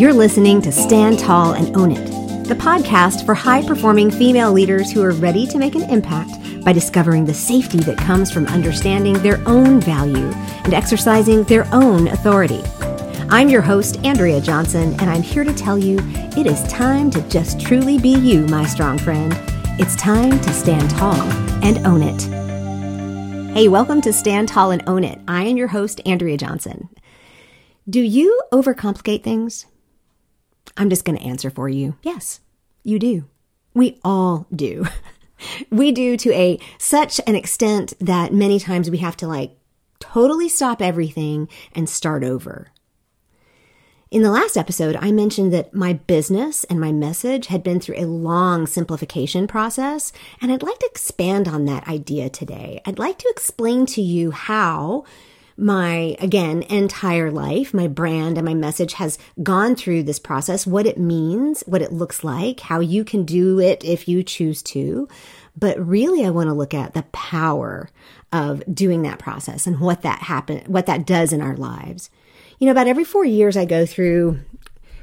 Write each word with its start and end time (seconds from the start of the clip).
You're 0.00 0.14
listening 0.14 0.62
to 0.62 0.72
Stand 0.72 1.18
Tall 1.18 1.52
and 1.52 1.76
Own 1.76 1.92
It, 1.92 2.46
the 2.48 2.54
podcast 2.54 3.26
for 3.26 3.34
high 3.34 3.62
performing 3.62 4.10
female 4.10 4.50
leaders 4.50 4.90
who 4.90 5.02
are 5.02 5.10
ready 5.10 5.46
to 5.48 5.58
make 5.58 5.74
an 5.74 5.82
impact 5.90 6.64
by 6.64 6.72
discovering 6.72 7.26
the 7.26 7.34
safety 7.34 7.80
that 7.80 7.98
comes 7.98 8.32
from 8.32 8.46
understanding 8.46 9.12
their 9.18 9.46
own 9.46 9.78
value 9.78 10.30
and 10.64 10.72
exercising 10.72 11.44
their 11.44 11.68
own 11.70 12.08
authority. 12.08 12.62
I'm 13.28 13.50
your 13.50 13.60
host, 13.60 13.98
Andrea 14.02 14.40
Johnson, 14.40 14.94
and 15.00 15.10
I'm 15.10 15.20
here 15.20 15.44
to 15.44 15.52
tell 15.52 15.76
you 15.76 15.98
it 16.34 16.46
is 16.46 16.62
time 16.72 17.10
to 17.10 17.20
just 17.28 17.60
truly 17.60 17.98
be 17.98 18.14
you, 18.14 18.46
my 18.46 18.64
strong 18.64 18.96
friend. 18.96 19.34
It's 19.78 19.96
time 19.96 20.40
to 20.40 20.52
stand 20.54 20.88
tall 20.92 21.20
and 21.62 21.86
own 21.86 22.02
it. 22.02 23.52
Hey, 23.52 23.68
welcome 23.68 24.00
to 24.00 24.14
Stand 24.14 24.48
Tall 24.48 24.70
and 24.70 24.82
Own 24.86 25.04
It. 25.04 25.20
I 25.28 25.42
am 25.42 25.58
your 25.58 25.68
host, 25.68 26.00
Andrea 26.06 26.38
Johnson. 26.38 26.88
Do 27.86 28.00
you 28.00 28.40
overcomplicate 28.50 29.22
things? 29.22 29.66
I'm 30.76 30.90
just 30.90 31.04
going 31.04 31.18
to 31.18 31.24
answer 31.24 31.50
for 31.50 31.68
you. 31.68 31.96
Yes, 32.02 32.40
you 32.82 32.98
do. 32.98 33.24
We 33.74 33.98
all 34.02 34.46
do. 34.54 34.86
we 35.70 35.92
do 35.92 36.16
to 36.16 36.32
a 36.32 36.58
such 36.78 37.20
an 37.26 37.34
extent 37.34 37.94
that 38.00 38.32
many 38.32 38.58
times 38.58 38.90
we 38.90 38.98
have 38.98 39.16
to 39.18 39.28
like 39.28 39.56
totally 39.98 40.48
stop 40.48 40.82
everything 40.82 41.48
and 41.74 41.88
start 41.88 42.24
over. 42.24 42.68
In 44.10 44.22
the 44.22 44.30
last 44.32 44.56
episode, 44.56 44.96
I 44.96 45.12
mentioned 45.12 45.52
that 45.52 45.72
my 45.72 45.92
business 45.92 46.64
and 46.64 46.80
my 46.80 46.90
message 46.90 47.46
had 47.46 47.62
been 47.62 47.78
through 47.78 47.94
a 47.96 48.06
long 48.06 48.66
simplification 48.66 49.46
process, 49.46 50.12
and 50.42 50.50
I'd 50.50 50.64
like 50.64 50.80
to 50.80 50.86
expand 50.90 51.46
on 51.46 51.66
that 51.66 51.86
idea 51.86 52.28
today. 52.28 52.80
I'd 52.84 52.98
like 52.98 53.18
to 53.18 53.28
explain 53.30 53.86
to 53.86 54.02
you 54.02 54.32
how 54.32 55.04
my, 55.60 56.16
again, 56.18 56.62
entire 56.62 57.30
life, 57.30 57.74
my 57.74 57.86
brand 57.86 58.38
and 58.38 58.44
my 58.44 58.54
message 58.54 58.94
has 58.94 59.18
gone 59.42 59.76
through 59.76 60.02
this 60.02 60.18
process, 60.18 60.66
what 60.66 60.86
it 60.86 60.98
means, 60.98 61.62
what 61.66 61.82
it 61.82 61.92
looks 61.92 62.24
like, 62.24 62.60
how 62.60 62.80
you 62.80 63.04
can 63.04 63.24
do 63.24 63.60
it 63.60 63.84
if 63.84 64.08
you 64.08 64.22
choose 64.22 64.62
to. 64.62 65.06
But 65.56 65.78
really, 65.78 66.24
I 66.24 66.30
want 66.30 66.48
to 66.48 66.54
look 66.54 66.72
at 66.72 66.94
the 66.94 67.02
power 67.12 67.90
of 68.32 68.62
doing 68.72 69.02
that 69.02 69.18
process 69.18 69.66
and 69.66 69.80
what 69.80 70.02
that 70.02 70.20
happen, 70.20 70.64
what 70.66 70.86
that 70.86 71.06
does 71.06 71.32
in 71.32 71.42
our 71.42 71.56
lives. 71.56 72.10
You 72.58 72.66
know, 72.66 72.72
about 72.72 72.88
every 72.88 73.04
four 73.04 73.24
years, 73.24 73.56
I 73.56 73.64
go 73.64 73.84
through 73.84 74.40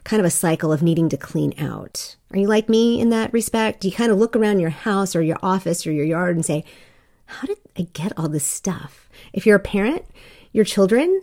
kind 0.03 0.19
of 0.19 0.25
a 0.25 0.31
cycle 0.31 0.72
of 0.72 0.81
needing 0.81 1.09
to 1.09 1.17
clean 1.17 1.53
out. 1.59 2.16
Are 2.31 2.39
you 2.39 2.47
like 2.47 2.69
me 2.69 3.00
in 3.00 3.09
that 3.09 3.33
respect? 3.33 3.83
You 3.83 3.91
kind 3.91 4.11
of 4.11 4.17
look 4.17 4.35
around 4.35 4.59
your 4.59 4.69
house 4.69 5.16
or 5.16 5.22
your 5.22 5.38
office 5.44 5.85
or 5.85 5.91
your 5.91 6.05
yard 6.05 6.35
and 6.35 6.45
say, 6.45 6.63
how 7.25 7.45
did 7.45 7.58
I 7.78 7.81
get 7.94 8.17
all 8.17 8.30
this 8.30 8.45
stuff? 8.45 9.09
If 9.33 9.45
you're 9.45 9.58
a 9.58 9.59
parent, 9.59 10.05
your 10.58 10.66
children 10.66 11.22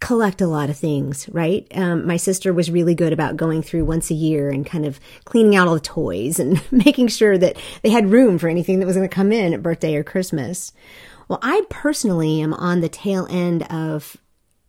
collect 0.00 0.42
a 0.42 0.46
lot 0.46 0.68
of 0.68 0.76
things, 0.76 1.30
right? 1.30 1.66
Um, 1.74 2.06
my 2.06 2.18
sister 2.18 2.52
was 2.52 2.70
really 2.70 2.94
good 2.94 3.14
about 3.14 3.38
going 3.38 3.62
through 3.62 3.86
once 3.86 4.10
a 4.10 4.14
year 4.14 4.50
and 4.50 4.66
kind 4.66 4.84
of 4.84 5.00
cleaning 5.24 5.56
out 5.56 5.66
all 5.66 5.72
the 5.72 5.80
toys 5.80 6.38
and 6.38 6.60
making 6.70 7.08
sure 7.08 7.38
that 7.38 7.56
they 7.80 7.88
had 7.88 8.10
room 8.10 8.36
for 8.36 8.50
anything 8.50 8.78
that 8.78 8.86
was 8.86 8.94
going 8.94 9.08
to 9.08 9.14
come 9.14 9.32
in 9.32 9.54
at 9.54 9.62
birthday 9.62 9.96
or 9.96 10.04
Christmas. 10.04 10.74
Well, 11.26 11.38
I 11.40 11.62
personally 11.70 12.42
am 12.42 12.52
on 12.52 12.82
the 12.82 12.90
tail 12.90 13.26
end 13.30 13.62
of 13.72 14.18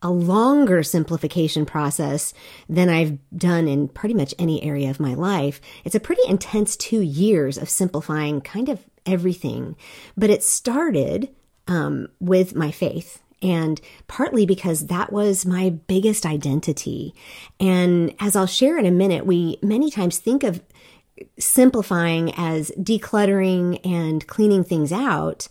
a 0.00 0.10
longer 0.10 0.82
simplification 0.82 1.66
process 1.66 2.32
than 2.66 2.88
I've 2.88 3.18
done 3.36 3.68
in 3.68 3.88
pretty 3.88 4.14
much 4.14 4.34
any 4.38 4.62
area 4.62 4.88
of 4.88 5.00
my 5.00 5.12
life. 5.12 5.60
It's 5.84 5.94
a 5.94 6.00
pretty 6.00 6.22
intense 6.26 6.78
two 6.78 7.02
years 7.02 7.58
of 7.58 7.68
simplifying 7.68 8.40
kind 8.40 8.70
of 8.70 8.86
everything, 9.04 9.76
but 10.16 10.30
it 10.30 10.42
started 10.42 11.28
um, 11.66 12.08
with 12.20 12.54
my 12.54 12.70
faith 12.70 13.20
and 13.42 13.80
partly 14.06 14.46
because 14.46 14.86
that 14.86 15.12
was 15.12 15.46
my 15.46 15.70
biggest 15.70 16.26
identity. 16.26 17.14
And 17.60 18.14
as 18.20 18.36
I'll 18.36 18.46
share 18.46 18.78
in 18.78 18.86
a 18.86 18.90
minute, 18.90 19.26
we 19.26 19.58
many 19.62 19.90
times 19.90 20.18
think 20.18 20.42
of 20.42 20.62
simplifying 21.38 22.32
as 22.36 22.70
decluttering 22.78 23.80
and 23.84 24.26
cleaning 24.26 24.64
things 24.64 24.92
out. 24.92 25.48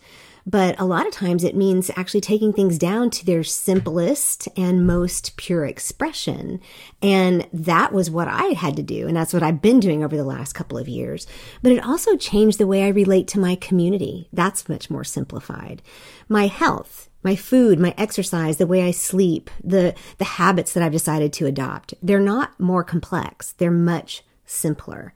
But 0.50 0.80
a 0.80 0.86
lot 0.86 1.06
of 1.06 1.12
times 1.12 1.44
it 1.44 1.58
means 1.58 1.92
actually 1.98 2.22
taking 2.22 2.54
things 2.54 2.78
down 2.78 3.10
to 3.10 3.26
their 3.26 3.44
simplest 3.44 4.48
and 4.56 4.88
most 4.88 5.36
pure 5.36 5.66
expression. 5.66 6.62
And 7.02 7.46
that 7.52 7.92
was 7.92 8.10
what 8.10 8.30
I 8.30 8.46
had 8.54 8.78
to 8.78 8.84
do. 8.84 9.08
And 9.08 9.18
that's 9.18 9.34
what 9.34 9.44
I've 9.44 9.62
been 9.62 9.82
doing 9.82 10.06
over 10.06 10.16
the 10.16 10.24
last 10.24 10.54
couple 10.54 10.78
of 10.78 10.88
years. 10.88 11.28
But 11.62 11.74
it 11.74 11.84
also 11.84 12.16
changed 12.16 12.60
the 12.60 12.68
way 12.68 12.84
I 12.84 12.90
relate 12.90 13.28
to 13.30 13.42
my 13.42 13.56
community. 13.56 14.30
That's 14.32 14.70
much 14.70 14.90
more 14.90 15.04
simplified. 15.04 15.82
My 16.30 16.48
health 16.48 17.07
my 17.24 17.36
food, 17.36 17.80
my 17.80 17.94
exercise, 17.98 18.58
the 18.58 18.68
way 18.68 18.84
I 18.84 18.92
sleep, 18.92 19.50
the, 19.64 19.96
the 20.18 20.26
habits 20.26 20.74
that 20.74 20.84
I've 20.84 20.92
decided 20.92 21.34
to 21.34 21.46
adopt. 21.46 21.94
They're 22.02 22.20
not 22.20 22.60
more 22.60 22.84
complex. 22.84 23.54
They're 23.54 23.72
much 23.72 24.24
simpler. 24.46 25.14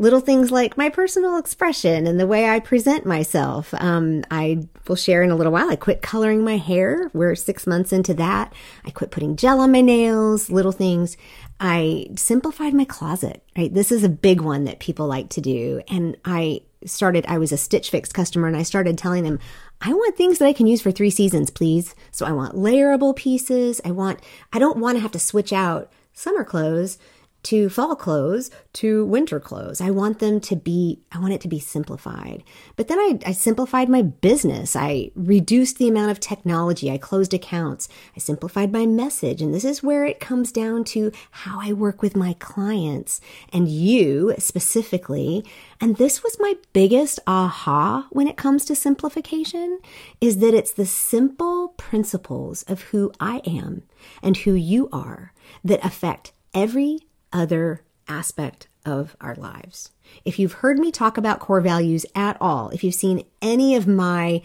Little 0.00 0.20
things 0.20 0.52
like 0.52 0.78
my 0.78 0.90
personal 0.90 1.38
expression 1.38 2.06
and 2.06 2.20
the 2.20 2.26
way 2.26 2.48
I 2.48 2.60
present 2.60 3.04
myself. 3.04 3.74
Um, 3.74 4.22
I 4.30 4.68
will 4.86 4.94
share 4.94 5.24
in 5.24 5.32
a 5.32 5.34
little 5.34 5.52
while. 5.52 5.68
I 5.68 5.74
quit 5.74 6.02
coloring 6.02 6.44
my 6.44 6.56
hair. 6.56 7.10
We're 7.12 7.34
six 7.34 7.66
months 7.66 7.92
into 7.92 8.14
that. 8.14 8.52
I 8.84 8.90
quit 8.90 9.10
putting 9.10 9.34
gel 9.34 9.58
on 9.58 9.72
my 9.72 9.80
nails, 9.80 10.50
little 10.50 10.70
things. 10.70 11.16
I 11.58 12.10
simplified 12.14 12.74
my 12.74 12.84
closet, 12.84 13.42
right? 13.56 13.74
This 13.74 13.90
is 13.90 14.04
a 14.04 14.08
big 14.08 14.40
one 14.40 14.64
that 14.64 14.78
people 14.78 15.08
like 15.08 15.30
to 15.30 15.40
do. 15.40 15.82
And 15.88 16.16
I 16.24 16.62
started, 16.84 17.24
I 17.26 17.38
was 17.38 17.52
a 17.52 17.56
Stitch 17.56 17.90
Fix 17.90 18.12
customer 18.12 18.46
and 18.48 18.56
I 18.56 18.62
started 18.62 18.98
telling 18.98 19.24
them, 19.24 19.38
I 19.80 19.92
want 19.92 20.16
things 20.16 20.38
that 20.38 20.46
I 20.46 20.52
can 20.52 20.66
use 20.66 20.80
for 20.82 20.90
three 20.90 21.10
seasons, 21.10 21.50
please. 21.50 21.94
So 22.10 22.26
I 22.26 22.32
want 22.32 22.54
layerable 22.54 23.14
pieces. 23.14 23.80
I 23.84 23.90
want, 23.90 24.20
I 24.52 24.58
don't 24.58 24.78
want 24.78 24.96
to 24.96 25.02
have 25.02 25.12
to 25.12 25.18
switch 25.18 25.52
out 25.52 25.90
summer 26.12 26.44
clothes 26.44 26.98
to 27.44 27.68
fall 27.68 27.94
clothes 27.94 28.50
to 28.74 29.04
winter 29.06 29.38
clothes. 29.38 29.80
I 29.80 29.90
want 29.90 30.18
them 30.18 30.40
to 30.40 30.56
be, 30.56 31.00
I 31.12 31.18
want 31.18 31.32
it 31.32 31.40
to 31.42 31.48
be 31.48 31.60
simplified. 31.60 32.42
But 32.76 32.88
then 32.88 32.98
I, 32.98 33.18
I, 33.26 33.32
simplified 33.32 33.88
my 33.88 34.02
business. 34.02 34.74
I 34.74 35.12
reduced 35.14 35.78
the 35.78 35.88
amount 35.88 36.10
of 36.10 36.20
technology. 36.20 36.90
I 36.90 36.98
closed 36.98 37.32
accounts. 37.32 37.88
I 38.16 38.18
simplified 38.18 38.72
my 38.72 38.86
message. 38.86 39.40
And 39.40 39.54
this 39.54 39.64
is 39.64 39.82
where 39.82 40.04
it 40.04 40.20
comes 40.20 40.50
down 40.50 40.84
to 40.84 41.12
how 41.30 41.60
I 41.60 41.72
work 41.72 42.02
with 42.02 42.16
my 42.16 42.34
clients 42.34 43.20
and 43.52 43.68
you 43.68 44.34
specifically. 44.38 45.44
And 45.80 45.96
this 45.96 46.22
was 46.22 46.36
my 46.40 46.54
biggest 46.72 47.20
aha 47.26 48.08
when 48.10 48.26
it 48.26 48.36
comes 48.36 48.64
to 48.66 48.74
simplification 48.74 49.78
is 50.20 50.38
that 50.38 50.54
it's 50.54 50.72
the 50.72 50.86
simple 50.86 51.68
principles 51.76 52.62
of 52.64 52.82
who 52.82 53.12
I 53.20 53.38
am 53.46 53.84
and 54.22 54.36
who 54.36 54.54
you 54.54 54.88
are 54.92 55.32
that 55.64 55.84
affect 55.84 56.32
every 56.54 57.07
other 57.32 57.82
aspect 58.08 58.68
of 58.84 59.16
our 59.20 59.34
lives. 59.34 59.90
If 60.24 60.38
you've 60.38 60.54
heard 60.54 60.78
me 60.78 60.90
talk 60.90 61.18
about 61.18 61.40
core 61.40 61.60
values 61.60 62.06
at 62.14 62.36
all, 62.40 62.70
if 62.70 62.82
you've 62.82 62.94
seen 62.94 63.24
any 63.42 63.74
of 63.74 63.86
my 63.86 64.40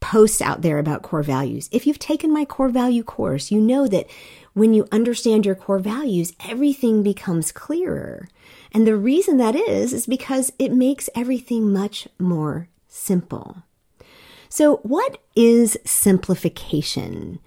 posts 0.00 0.40
out 0.40 0.62
there 0.62 0.78
about 0.78 1.02
core 1.02 1.22
values, 1.22 1.68
if 1.70 1.86
you've 1.86 1.98
taken 1.98 2.32
my 2.32 2.44
core 2.44 2.70
value 2.70 3.02
course, 3.02 3.50
you 3.50 3.60
know 3.60 3.86
that 3.88 4.08
when 4.54 4.72
you 4.72 4.86
understand 4.90 5.44
your 5.44 5.54
core 5.54 5.78
values, 5.78 6.32
everything 6.48 7.02
becomes 7.02 7.52
clearer. 7.52 8.28
And 8.72 8.86
the 8.86 8.96
reason 8.96 9.36
that 9.36 9.54
is, 9.54 9.92
is 9.92 10.06
because 10.06 10.52
it 10.58 10.72
makes 10.72 11.10
everything 11.14 11.72
much 11.72 12.08
more 12.18 12.68
simple. 12.88 13.64
So, 14.48 14.76
what 14.78 15.18
is 15.34 15.76
simplification? 15.84 17.40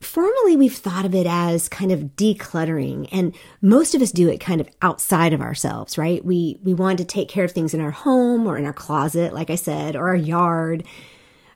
Formally, 0.00 0.56
we've 0.56 0.76
thought 0.76 1.04
of 1.04 1.14
it 1.14 1.26
as 1.26 1.68
kind 1.68 1.92
of 1.92 2.16
decluttering, 2.16 3.06
and 3.12 3.34
most 3.60 3.94
of 3.94 4.00
us 4.00 4.10
do 4.10 4.28
it 4.28 4.38
kind 4.38 4.60
of 4.60 4.68
outside 4.80 5.34
of 5.34 5.42
ourselves, 5.42 5.98
right? 5.98 6.24
We 6.24 6.58
we 6.62 6.72
want 6.72 6.98
to 6.98 7.04
take 7.04 7.28
care 7.28 7.44
of 7.44 7.52
things 7.52 7.74
in 7.74 7.82
our 7.82 7.90
home 7.90 8.46
or 8.46 8.56
in 8.56 8.64
our 8.64 8.72
closet, 8.72 9.34
like 9.34 9.50
I 9.50 9.56
said, 9.56 9.96
or 9.96 10.08
our 10.08 10.16
yard. 10.16 10.84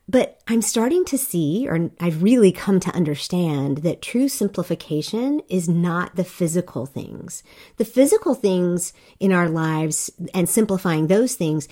But 0.07 0.43
I'm 0.47 0.61
starting 0.61 1.07
to 1.07 1.17
see, 1.17 1.67
or 1.67 1.91
I've 1.99 2.23
really 2.23 2.53
come 2.53 2.79
to 2.81 2.95
understand, 2.95 3.79
that 3.79 4.03
true 4.03 4.29
simplification 4.29 5.41
is 5.49 5.67
not 5.67 6.17
the 6.17 6.25
physical 6.25 6.85
things. 6.85 7.43
The 7.79 7.87
physical 7.87 8.35
things 8.35 8.93
in 9.19 9.33
our 9.33 9.49
lives 9.49 10.11
and 10.35 10.47
simplifying 10.47 11.07
those 11.07 11.37
things 11.37 11.69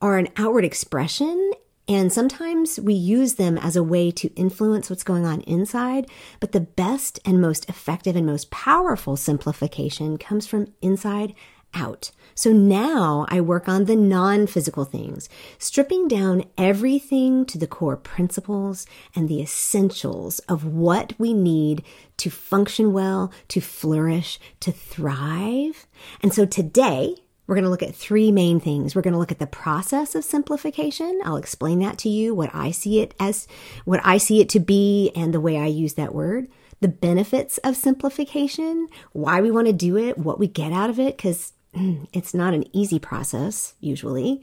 are 0.00 0.16
an 0.16 0.28
outward 0.38 0.64
expression 0.64 1.52
and 1.88 2.12
sometimes 2.12 2.80
we 2.80 2.94
use 2.94 3.34
them 3.34 3.56
as 3.58 3.76
a 3.76 3.82
way 3.82 4.10
to 4.10 4.34
influence 4.34 4.90
what's 4.90 5.04
going 5.04 5.24
on 5.24 5.42
inside, 5.42 6.10
but 6.40 6.52
the 6.52 6.60
best 6.60 7.20
and 7.24 7.40
most 7.40 7.68
effective 7.68 8.16
and 8.16 8.26
most 8.26 8.50
powerful 8.50 9.16
simplification 9.16 10.18
comes 10.18 10.46
from 10.46 10.72
inside 10.82 11.34
out. 11.74 12.10
So 12.34 12.52
now 12.52 13.24
I 13.28 13.40
work 13.40 13.68
on 13.68 13.84
the 13.84 13.96
non 13.96 14.46
physical 14.46 14.84
things, 14.84 15.28
stripping 15.58 16.08
down 16.08 16.44
everything 16.58 17.44
to 17.46 17.58
the 17.58 17.66
core 17.66 17.96
principles 17.96 18.86
and 19.14 19.28
the 19.28 19.40
essentials 19.40 20.40
of 20.40 20.64
what 20.64 21.12
we 21.18 21.32
need 21.32 21.84
to 22.18 22.30
function 22.30 22.92
well, 22.92 23.32
to 23.48 23.60
flourish, 23.60 24.40
to 24.60 24.72
thrive. 24.72 25.86
And 26.22 26.32
so 26.32 26.46
today, 26.46 27.16
we're 27.46 27.54
going 27.54 27.64
to 27.64 27.70
look 27.70 27.82
at 27.82 27.94
three 27.94 28.32
main 28.32 28.58
things. 28.60 28.94
We're 28.94 29.02
going 29.02 29.12
to 29.12 29.18
look 29.18 29.32
at 29.32 29.38
the 29.38 29.46
process 29.46 30.14
of 30.14 30.24
simplification. 30.24 31.20
I'll 31.24 31.36
explain 31.36 31.78
that 31.80 31.98
to 31.98 32.08
you, 32.08 32.34
what 32.34 32.50
I 32.52 32.70
see 32.70 33.00
it 33.00 33.14
as, 33.20 33.46
what 33.84 34.00
I 34.04 34.18
see 34.18 34.40
it 34.40 34.48
to 34.50 34.60
be, 34.60 35.12
and 35.14 35.32
the 35.32 35.40
way 35.40 35.56
I 35.56 35.66
use 35.66 35.94
that 35.94 36.14
word. 36.14 36.48
the 36.80 36.88
benefits 36.88 37.58
of 37.58 37.76
simplification, 37.76 38.88
why 39.12 39.40
we 39.40 39.50
want 39.50 39.66
to 39.66 39.72
do 39.72 39.96
it, 39.96 40.18
what 40.18 40.38
we 40.38 40.46
get 40.46 40.72
out 40.72 40.90
of 40.90 40.98
it, 40.98 41.16
because 41.16 41.52
mm, 41.74 42.06
it's 42.12 42.34
not 42.34 42.54
an 42.54 42.64
easy 42.72 42.98
process 42.98 43.74
usually. 43.80 44.42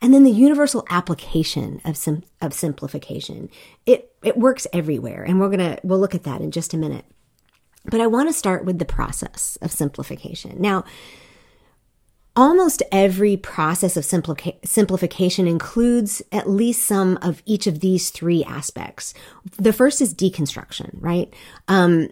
And 0.00 0.12
then 0.12 0.24
the 0.24 0.30
universal 0.30 0.84
application 0.90 1.80
of 1.84 1.96
sim- 1.96 2.24
of 2.40 2.52
simplification. 2.52 3.48
It 3.86 4.12
it 4.24 4.36
works 4.36 4.66
everywhere, 4.72 5.22
and 5.22 5.38
we're 5.38 5.50
gonna 5.50 5.78
we'll 5.84 6.00
look 6.00 6.14
at 6.14 6.24
that 6.24 6.40
in 6.40 6.50
just 6.50 6.74
a 6.74 6.76
minute. 6.76 7.04
But 7.84 8.00
I 8.00 8.08
want 8.08 8.28
to 8.28 8.32
start 8.32 8.64
with 8.64 8.80
the 8.80 8.84
process 8.84 9.58
of 9.62 9.70
simplification. 9.70 10.60
Now, 10.60 10.84
almost 12.34 12.82
every 12.90 13.36
process 13.36 13.96
of 13.96 14.04
simplica- 14.04 14.56
simplification 14.66 15.46
includes 15.46 16.22
at 16.32 16.48
least 16.48 16.86
some 16.86 17.18
of 17.22 17.42
each 17.44 17.66
of 17.66 17.80
these 17.80 18.10
three 18.10 18.42
aspects. 18.44 19.14
The 19.58 19.72
first 19.72 20.00
is 20.00 20.14
deconstruction, 20.14 20.90
right? 20.94 21.32
Um, 21.68 22.08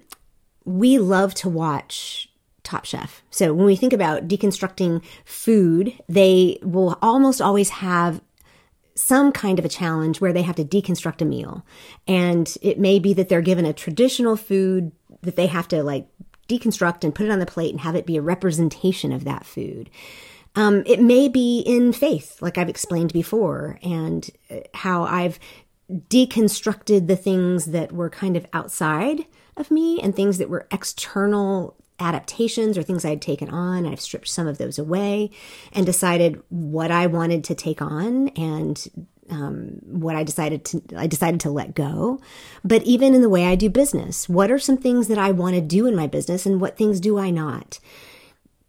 we 0.64 0.98
love 0.98 1.34
to 1.36 1.48
watch 1.48 2.28
Top 2.62 2.84
Chef. 2.84 3.22
So 3.30 3.54
when 3.54 3.66
we 3.66 3.76
think 3.76 3.92
about 3.92 4.28
deconstructing 4.28 5.02
food, 5.24 5.94
they 6.08 6.58
will 6.62 6.98
almost 7.00 7.40
always 7.40 7.70
have 7.70 8.20
some 8.94 9.32
kind 9.32 9.58
of 9.58 9.64
a 9.64 9.68
challenge 9.68 10.20
where 10.20 10.32
they 10.32 10.42
have 10.42 10.56
to 10.56 10.64
deconstruct 10.64 11.22
a 11.22 11.24
meal. 11.24 11.64
And 12.06 12.54
it 12.60 12.78
may 12.78 12.98
be 12.98 13.14
that 13.14 13.28
they're 13.28 13.40
given 13.40 13.64
a 13.64 13.72
traditional 13.72 14.36
food 14.36 14.92
that 15.22 15.36
they 15.36 15.46
have 15.46 15.68
to 15.68 15.82
like 15.82 16.06
deconstruct 16.50 17.04
and 17.04 17.14
put 17.14 17.26
it 17.26 17.32
on 17.32 17.38
the 17.38 17.46
plate 17.46 17.70
and 17.70 17.80
have 17.80 17.94
it 17.94 18.06
be 18.06 18.16
a 18.16 18.22
representation 18.22 19.12
of 19.12 19.24
that 19.24 19.46
food. 19.46 19.90
Um, 20.56 20.82
it 20.84 21.00
may 21.00 21.28
be 21.28 21.60
in 21.60 21.92
faith, 21.92 22.42
like 22.42 22.58
I've 22.58 22.68
explained 22.68 23.12
before, 23.12 23.78
and 23.82 24.28
uh, 24.50 24.56
how 24.74 25.04
I've 25.04 25.38
deconstructed 25.90 27.06
the 27.06 27.16
things 27.16 27.66
that 27.66 27.92
were 27.92 28.10
kind 28.10 28.36
of 28.36 28.46
outside 28.52 29.26
of 29.56 29.70
me 29.70 30.00
and 30.00 30.14
things 30.14 30.38
that 30.38 30.50
were 30.50 30.66
external 30.70 31.76
adaptations 32.00 32.78
or 32.78 32.82
things 32.82 33.04
I 33.04 33.10
had 33.10 33.22
taken 33.22 33.50
on. 33.50 33.86
I've 33.86 34.00
stripped 34.00 34.28
some 34.28 34.46
of 34.46 34.58
those 34.58 34.78
away 34.78 35.30
and 35.72 35.84
decided 35.84 36.42
what 36.48 36.90
I 36.90 37.06
wanted 37.06 37.44
to 37.44 37.54
take 37.54 37.82
on 37.82 38.28
and 38.30 39.08
um, 39.30 39.80
what 39.84 40.16
I 40.16 40.24
decided 40.24 40.64
to 40.66 40.82
I 40.96 41.06
decided 41.06 41.40
to 41.40 41.50
let 41.50 41.74
go. 41.74 42.20
But 42.64 42.82
even 42.82 43.14
in 43.14 43.22
the 43.22 43.28
way 43.28 43.46
I 43.46 43.54
do 43.54 43.68
business, 43.70 44.28
what 44.28 44.50
are 44.50 44.58
some 44.58 44.76
things 44.76 45.08
that 45.08 45.18
I 45.18 45.30
want 45.30 45.54
to 45.54 45.60
do 45.60 45.86
in 45.86 45.96
my 45.96 46.06
business 46.06 46.46
and 46.46 46.60
what 46.60 46.76
things 46.76 47.00
do 47.00 47.18
I 47.18 47.30
not? 47.30 47.78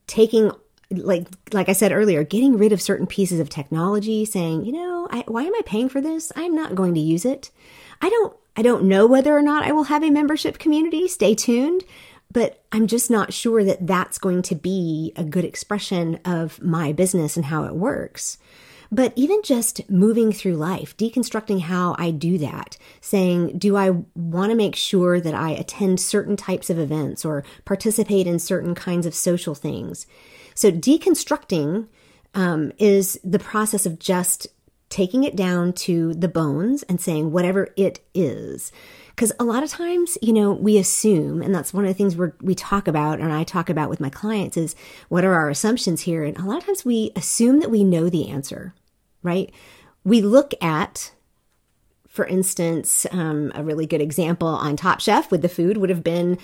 Taking 0.07 0.51
like 0.89 1.27
like 1.53 1.69
I 1.69 1.73
said 1.73 1.91
earlier, 1.91 2.23
getting 2.23 2.57
rid 2.57 2.73
of 2.73 2.81
certain 2.81 3.07
pieces 3.07 3.39
of 3.39 3.49
technology, 3.49 4.25
saying, 4.25 4.65
you 4.65 4.73
know, 4.73 5.07
I, 5.11 5.23
why 5.27 5.43
am 5.43 5.55
I 5.55 5.61
paying 5.65 5.89
for 5.89 6.01
this? 6.01 6.31
I'm 6.35 6.55
not 6.55 6.75
going 6.75 6.93
to 6.95 6.99
use 6.99 7.25
it. 7.25 7.51
I 8.01 8.09
don't 8.09 8.35
I 8.55 8.61
don't 8.61 8.85
know 8.85 9.07
whether 9.07 9.35
or 9.35 9.41
not 9.41 9.63
I 9.63 9.71
will 9.71 9.85
have 9.85 10.03
a 10.03 10.09
membership 10.09 10.59
community. 10.59 11.07
Stay 11.07 11.35
tuned 11.35 11.83
but 12.33 12.63
I'm 12.71 12.87
just 12.87 13.11
not 13.11 13.33
sure 13.33 13.63
that 13.63 13.85
that's 13.85 14.17
going 14.17 14.41
to 14.43 14.55
be 14.55 15.13
a 15.15 15.23
good 15.23 15.45
expression 15.45 16.19
of 16.25 16.61
my 16.61 16.93
business 16.93 17.35
and 17.35 17.45
how 17.45 17.65
it 17.65 17.75
works. 17.75 18.37
But 18.93 19.13
even 19.15 19.41
just 19.41 19.89
moving 19.89 20.33
through 20.33 20.55
life, 20.55 20.97
deconstructing 20.97 21.61
how 21.61 21.95
I 21.97 22.11
do 22.11 22.37
that, 22.39 22.77
saying, 22.99 23.57
do 23.57 23.77
I 23.77 23.91
want 24.15 24.49
to 24.49 24.55
make 24.55 24.75
sure 24.75 25.21
that 25.21 25.33
I 25.33 25.51
attend 25.51 26.01
certain 26.01 26.35
types 26.35 26.69
of 26.69 26.77
events 26.77 27.23
or 27.23 27.45
participate 27.63 28.27
in 28.27 28.37
certain 28.37 28.75
kinds 28.75 29.05
of 29.05 29.15
social 29.15 29.55
things? 29.55 30.07
So 30.55 30.71
deconstructing 30.71 31.87
um, 32.33 32.73
is 32.77 33.17
the 33.23 33.39
process 33.39 33.85
of 33.85 33.97
just 33.97 34.47
taking 34.89 35.23
it 35.23 35.37
down 35.37 35.71
to 35.71 36.13
the 36.13 36.27
bones 36.27 36.83
and 36.83 36.99
saying 36.99 37.31
whatever 37.31 37.69
it 37.77 38.01
is. 38.13 38.73
Because 39.09 39.31
a 39.39 39.45
lot 39.45 39.63
of 39.63 39.69
times, 39.69 40.17
you 40.21 40.33
know, 40.33 40.51
we 40.51 40.77
assume, 40.77 41.41
and 41.41 41.55
that's 41.55 41.73
one 41.73 41.85
of 41.85 41.89
the 41.89 41.93
things 41.93 42.17
we 42.17 42.27
we 42.41 42.55
talk 42.55 42.87
about, 42.87 43.19
and 43.19 43.31
I 43.31 43.43
talk 43.43 43.69
about 43.69 43.89
with 43.89 43.99
my 43.99 44.09
clients, 44.09 44.57
is 44.57 44.75
what 45.09 45.23
are 45.23 45.33
our 45.33 45.49
assumptions 45.49 46.01
here? 46.01 46.23
And 46.23 46.37
a 46.37 46.43
lot 46.43 46.57
of 46.57 46.65
times 46.65 46.83
we 46.83 47.11
assume 47.15 47.59
that 47.61 47.71
we 47.71 47.83
know 47.83 48.09
the 48.09 48.29
answer, 48.29 48.73
right? 49.23 49.51
We 50.03 50.21
look 50.21 50.53
at, 50.61 51.11
for 52.07 52.25
instance, 52.25 53.05
um, 53.11 53.51
a 53.55 53.63
really 53.63 53.85
good 53.85 54.01
example 54.01 54.47
on 54.47 54.75
Top 54.75 54.99
Chef 54.99 55.31
with 55.31 55.41
the 55.41 55.49
food 55.49 55.77
would 55.77 55.89
have 55.89 56.03
been 56.03 56.37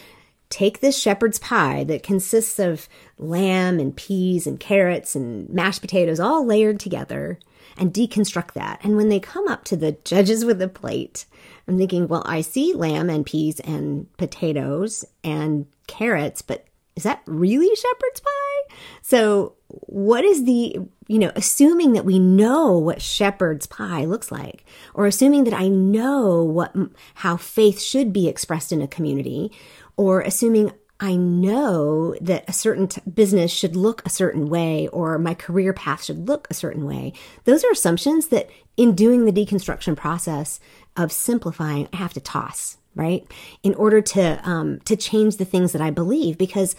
take 0.50 0.80
this 0.80 0.98
shepherd's 0.98 1.40
pie 1.40 1.84
that 1.84 2.04
consists 2.04 2.60
of 2.60 2.88
lamb 3.18 3.80
and 3.80 3.96
peas 3.96 4.48
and 4.48 4.60
carrots 4.60 5.16
and 5.16 5.50
mashed 5.50 5.82
potatoes 5.82 6.20
all 6.20 6.46
layered 6.46 6.80
together 6.80 7.38
and 7.78 7.94
deconstruct 7.94 8.54
that. 8.54 8.80
And 8.84 8.96
when 8.96 9.10
they 9.10 9.20
come 9.20 9.48
up 9.48 9.66
to 9.66 9.76
the 9.76 9.98
judges 10.04 10.46
with 10.46 10.60
the 10.60 10.68
plate, 10.68 11.26
I'm 11.68 11.78
thinking, 11.78 12.08
well, 12.08 12.24
I 12.26 12.42
see 12.42 12.74
lamb 12.74 13.10
and 13.10 13.26
peas 13.26 13.60
and 13.60 14.12
potatoes 14.18 15.04
and 15.24 15.68
carrots, 15.86 16.42
but 16.42 16.67
is 16.98 17.04
that 17.04 17.22
really 17.28 17.74
shepherd's 17.76 18.20
pie? 18.20 18.76
So, 19.04 19.54
what 19.68 20.26
is 20.26 20.46
the, 20.46 20.78
you 21.08 21.20
know, 21.20 21.32
assuming 21.36 21.94
that 21.94 22.06
we 22.06 22.18
know 22.18 22.76
what 22.76 23.04
shepherd's 23.04 23.68
pie 23.68 24.06
looks 24.06 24.32
like, 24.32 24.66
or 24.96 25.06
assuming 25.06 25.44
that 25.44 25.54
I 25.54 25.68
know 25.68 26.44
what, 26.44 26.76
how 27.14 27.38
faith 27.38 27.80
should 27.80 28.12
be 28.12 28.28
expressed 28.28 28.72
in 28.72 28.82
a 28.82 28.88
community, 28.88 29.52
or 29.96 30.22
assuming 30.22 30.72
I 31.00 31.16
know 31.16 32.16
that 32.20 32.50
a 32.50 32.54
certain 32.54 32.88
t- 32.88 33.02
business 33.02 33.52
should 33.52 33.76
look 33.76 34.04
a 34.04 34.10
certain 34.10 34.50
way 34.50 34.88
or 34.88 35.20
my 35.20 35.36
career 35.36 35.74
path 35.74 36.04
should 36.04 36.28
look 36.28 36.48
a 36.50 36.56
certain 36.56 36.86
way. 36.86 37.14
Those 37.44 37.64
are 37.64 37.72
assumptions 37.72 38.30
that 38.30 38.50
in 38.76 38.96
doing 38.96 39.26
the 39.26 39.32
deconstruction 39.32 39.96
process 39.96 40.60
of 40.96 41.12
simplifying, 41.12 41.88
I 41.94 41.98
have 41.98 42.14
to 42.14 42.20
toss, 42.20 42.78
right? 42.98 43.26
In 43.64 43.74
order 43.76 44.02
to, 44.02 44.50
um, 44.50 44.80
to 44.82 44.96
change 44.96 45.38
the 45.38 45.46
things 45.46 45.72
that 45.72 45.82
I 45.82 45.92
believe. 45.92 46.38
Because, 46.38 46.76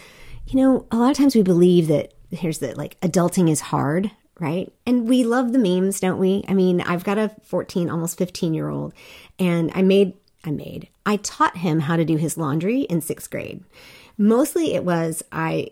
you 0.46 0.60
know, 0.60 0.86
a 0.90 0.96
lot 0.96 1.10
of 1.10 1.16
times 1.16 1.34
we 1.34 1.42
believe 1.42 1.88
that 1.88 2.12
here's 2.30 2.58
the 2.58 2.74
like 2.74 3.00
adulting 3.00 3.50
is 3.50 3.60
hard, 3.60 4.10
right? 4.38 4.72
And 4.86 5.08
we 5.08 5.24
love 5.24 5.52
the 5.52 5.58
memes, 5.58 6.00
don't 6.00 6.18
we? 6.18 6.44
I 6.48 6.54
mean, 6.54 6.80
I've 6.80 7.04
got 7.04 7.18
a 7.18 7.30
14, 7.44 7.90
almost 7.90 8.18
15 8.18 8.54
year 8.54 8.68
old 8.68 8.92
and 9.38 9.70
I 9.74 9.82
made, 9.82 10.14
I 10.44 10.50
made, 10.50 10.88
I 11.06 11.16
taught 11.16 11.58
him 11.58 11.80
how 11.80 11.96
to 11.96 12.04
do 12.04 12.16
his 12.16 12.36
laundry 12.36 12.82
in 12.82 13.00
sixth 13.00 13.30
grade. 13.30 13.64
Mostly 14.16 14.74
it 14.74 14.84
was 14.84 15.22
I 15.32 15.70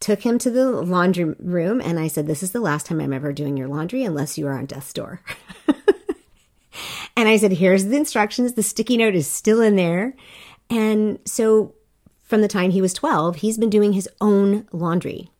took 0.00 0.22
him 0.22 0.38
to 0.38 0.50
the 0.50 0.70
laundry 0.70 1.24
room 1.38 1.80
and 1.80 1.98
I 1.98 2.08
said, 2.08 2.26
This 2.26 2.42
is 2.42 2.52
the 2.52 2.60
last 2.60 2.86
time 2.86 3.00
I'm 3.00 3.12
ever 3.12 3.32
doing 3.32 3.56
your 3.56 3.68
laundry 3.68 4.02
unless 4.02 4.38
you 4.38 4.46
are 4.46 4.58
on 4.58 4.66
death's 4.66 4.92
door. 4.92 5.20
and 7.20 7.28
I 7.28 7.36
said, 7.36 7.52
Here's 7.52 7.84
the 7.84 7.96
instructions. 7.96 8.54
The 8.54 8.62
sticky 8.62 8.96
note 8.96 9.14
is 9.14 9.26
still 9.26 9.60
in 9.60 9.76
there. 9.76 10.14
And 10.70 11.18
so 11.26 11.74
from 12.22 12.40
the 12.40 12.48
time 12.48 12.70
he 12.70 12.80
was 12.80 12.94
12, 12.94 13.36
he's 13.36 13.58
been 13.58 13.68
doing 13.68 13.92
his 13.92 14.08
own 14.20 14.66
laundry. 14.72 15.30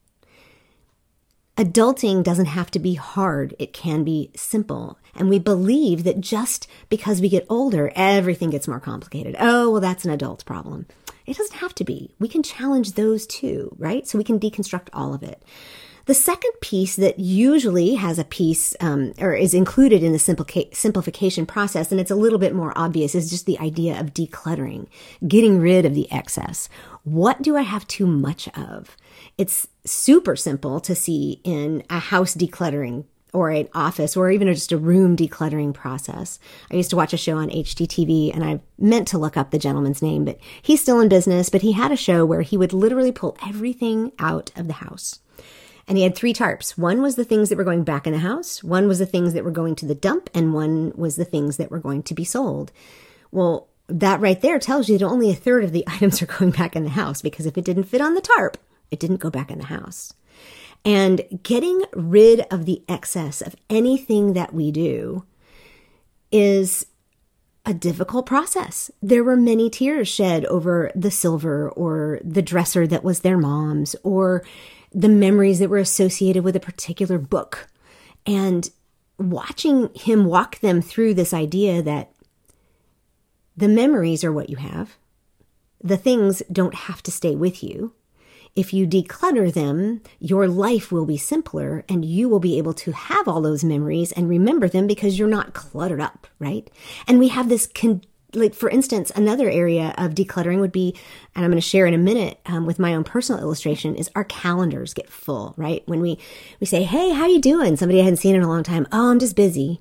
Adulting 1.57 2.23
doesn't 2.23 2.47
have 2.47 2.71
to 2.73 2.79
be 2.79 2.95
hard, 2.95 3.55
it 3.59 3.73
can 3.73 4.05
be 4.05 4.31
simple. 4.37 4.99
And 5.15 5.29
we 5.29 5.39
believe 5.39 6.05
that 6.05 6.21
just 6.21 6.67
because 6.89 7.21
we 7.21 7.29
get 7.29 7.47
older, 7.49 7.93
everything 7.95 8.51
gets 8.51 8.69
more 8.69 8.81
complicated. 8.81 9.37
Oh, 9.39 9.71
well, 9.71 9.81
that's 9.81 10.05
an 10.05 10.11
adult 10.11 10.45
problem. 10.45 10.87
It 11.27 11.37
doesn't 11.37 11.59
have 11.59 11.75
to 11.77 11.85
be. 11.85 12.15
We 12.19 12.29
can 12.29 12.43
challenge 12.43 12.93
those 12.93 13.27
too, 13.27 13.75
right? 13.79 14.07
So 14.07 14.19
we 14.19 14.25
can 14.25 14.41
deconstruct 14.41 14.89
all 14.93 15.15
of 15.15 15.23
it. 15.23 15.43
The 16.07 16.15
second 16.15 16.53
piece 16.61 16.97
that 16.97 17.19
usually 17.19 17.95
has 17.95 18.19
a 18.19 18.25
piece 18.25 18.75
um, 18.81 19.13
or 19.19 19.35
is 19.35 19.55
included 19.55 20.03
in 20.03 20.13
the 20.13 20.19
simplica- 20.19 20.75
simplification 20.75 21.47
process, 21.47 21.93
and 21.93 22.01
it's 22.01 22.11
a 22.11 22.17
little 22.17 22.39
bit 22.39 22.55
more 22.55 22.73
obvious, 22.77 23.15
is 23.15 23.31
just 23.31 23.47
the 23.47 23.59
idea 23.59 23.99
of 23.99 24.15
decluttering, 24.15 24.87
getting 25.27 25.59
rid 25.59 25.85
of 25.85 25.95
the 25.95 26.11
excess. 26.11 26.69
What 27.05 27.43
do 27.43 27.57
I 27.57 27.63
have 27.63 27.87
too 27.87 28.07
much 28.07 28.49
of? 28.57 28.97
It's 29.39 29.69
super 29.85 30.37
simple 30.37 30.81
to 30.81 30.95
see 30.95 31.41
in 31.45 31.83
a 31.91 31.99
house 31.99 32.35
decluttering 32.35 33.05
or 33.33 33.51
an 33.51 33.69
office 33.75 34.17
or 34.17 34.31
even 34.31 34.53
just 34.53 34.73
a 34.73 34.77
room 34.77 35.17
decluttering 35.17 35.73
process. 35.73 36.39
I 36.71 36.77
used 36.77 36.91
to 36.91 36.97
watch 36.97 37.13
a 37.13 37.19
show 37.19 37.37
on 37.37 37.49
HGTV 37.51 38.35
and 38.35 38.45
I 38.45 38.61
meant 38.79 39.09
to 39.09 39.19
look 39.19 39.37
up 39.37 39.51
the 39.51 39.59
gentleman's 39.59 40.03
name, 40.03 40.25
but 40.25 40.39
he's 40.63 40.83
still 40.83 41.01
in 41.01 41.09
business, 41.09 41.49
but 41.49 41.63
he 41.63 41.73
had 41.73 41.93
a 41.93 41.97
show 41.97 42.25
where 42.25 42.43
he 42.43 42.57
would 42.57 42.73
literally 42.73 43.13
pull 43.13 43.37
everything 43.47 44.13
out 44.19 44.51
of 44.57 44.67
the 44.67 44.75
house. 44.75 45.21
And 45.91 45.99
he 45.99 46.05
had 46.05 46.15
three 46.15 46.33
tarps. 46.33 46.79
One 46.79 47.03
was 47.03 47.17
the 47.17 47.25
things 47.25 47.49
that 47.49 47.59
were 47.59 47.65
going 47.65 47.83
back 47.83 48.07
in 48.07 48.13
the 48.13 48.21
house, 48.21 48.63
one 48.63 48.87
was 48.87 49.01
the 49.01 49.07
things 49.07 49.35
that 49.35 49.43
were 49.43 49.51
going 49.51 49.75
to 49.75 49.87
the 49.87 49.95
dump, 49.97 50.31
and 50.33 50.55
one 50.55 50.93
was 50.95 51.17
the 51.17 51.25
things 51.25 51.57
that 51.57 51.69
were 51.69 51.81
going 51.81 52.05
to 52.05 52.15
be 52.15 52.23
sold. 52.23 52.71
Well, 53.33 53.67
that 53.89 54.21
right 54.21 54.41
there 54.41 54.61
tells 54.61 54.89
you 54.89 54.97
that 54.99 55.05
only 55.05 55.33
a 55.33 55.35
third 55.35 55.65
of 55.65 55.73
the 55.73 55.83
items 55.89 56.23
are 56.23 56.27
going 56.27 56.53
back 56.53 56.77
in 56.77 56.85
the 56.85 56.91
house 56.91 57.23
because 57.23 57.45
if 57.45 57.59
it 57.59 57.65
didn't 57.65 57.85
fit 57.89 58.01
on 58.01 58.15
the 58.15 58.21
tarp, 58.21 58.57
it 58.93 59.01
didn't 59.01 59.17
go 59.17 59.31
back 59.31 59.51
in 59.51 59.59
the 59.59 59.65
house. 59.65 60.13
And 60.85 61.41
getting 61.43 61.83
rid 61.93 62.47
of 62.53 62.67
the 62.67 62.85
excess 62.89 63.43
of 63.43 63.57
anything 63.69 64.35
that 64.35 64.55
we 64.55 64.71
do 64.71 65.25
is 66.31 66.87
a 67.67 67.75
difficult 67.75 68.27
process. 68.27 68.93
There 69.03 69.25
were 69.25 69.37
many 69.37 69.69
tears 69.69 70.07
shed 70.07 70.45
over 70.45 70.93
the 70.95 71.11
silver 71.11 71.69
or 71.69 72.21
the 72.23 72.43
dresser 72.43 72.87
that 72.87 73.03
was 73.03 73.21
their 73.21 73.37
mom's 73.37 73.97
or 74.05 74.45
the 74.93 75.09
memories 75.09 75.59
that 75.59 75.71
were 75.71 75.79
associated 75.79 76.45
with 76.45 76.57
a 76.57 76.61
particular 76.61 77.19
book. 77.19 77.69
And 78.27 78.71
watching 79.19 79.91
him 79.95 80.25
walk 80.25 80.61
them 80.61 80.81
through 80.81 81.15
this 81.15 81.33
idea 81.35 81.83
that 81.83 82.13
the 83.57 83.69
memories 83.69 84.25
are 84.25 84.33
what 84.33 84.51
you 84.51 84.57
have, 84.57 84.97
the 85.83 85.97
things 85.97 86.43
don't 86.51 86.75
have 86.75 87.03
to 87.03 87.11
stay 87.11 87.35
with 87.35 87.63
you. 87.63 87.95
If 88.57 88.75
you 88.75 88.87
declutter 88.87 89.53
them, 89.53 90.03
your 90.19 90.49
life 90.49 90.91
will 90.91 91.07
be 91.07 91.17
simpler 91.17 91.85
and 91.89 92.05
you 92.05 92.29
will 92.29 92.41
be 92.41 92.59
able 92.59 92.75
to 92.75 92.93
have 92.93 93.29
all 93.29 93.41
those 93.41 93.63
memories 93.63 94.11
and 94.13 94.29
remember 94.29 94.69
them 94.69 94.87
because 94.87 95.19
you're 95.19 95.29
not 95.29 95.55
cluttered 95.55 96.01
up, 96.01 96.27
right? 96.39 96.69
And 97.07 97.19
we 97.19 97.29
have 97.29 97.49
this 97.49 97.69
con- 97.69 98.03
like 98.35 98.55
for 98.55 98.71
instance 98.71 99.11
another 99.17 99.51
area 99.51 99.95
of 99.99 100.15
decluttering 100.15 100.61
would 100.61 100.73
be 100.73 100.95
and 101.35 101.45
i'm 101.45 101.51
going 101.51 101.61
to 101.61 101.67
share 101.67 101.87
in 101.87 101.95
a 101.95 101.99
minute 101.99 102.39
um, 102.47 102.67
with 102.67 102.79
my 102.79 102.95
own 102.95 103.05
personal 103.05 103.41
illustration 103.41 103.95
is 103.97 104.11
our 104.15 104.25
calendars 104.25 104.95
get 104.95 105.09
full 105.09 105.55
right? 105.57 105.83
When 105.87 106.01
we 106.01 106.19
we 106.59 106.67
say 106.67 106.83
hey 106.83 107.11
how 107.11 107.27
you 107.27 107.41
doing? 107.41 107.77
Somebody 107.77 108.01
i 108.01 108.05
hadn't 108.05 108.19
seen 108.19 108.35
in 108.35 108.43
a 108.43 108.49
long 108.49 108.63
time. 108.63 108.87
Oh 108.93 109.11
i'm 109.11 109.19
just 109.19 109.37
busy. 109.37 109.81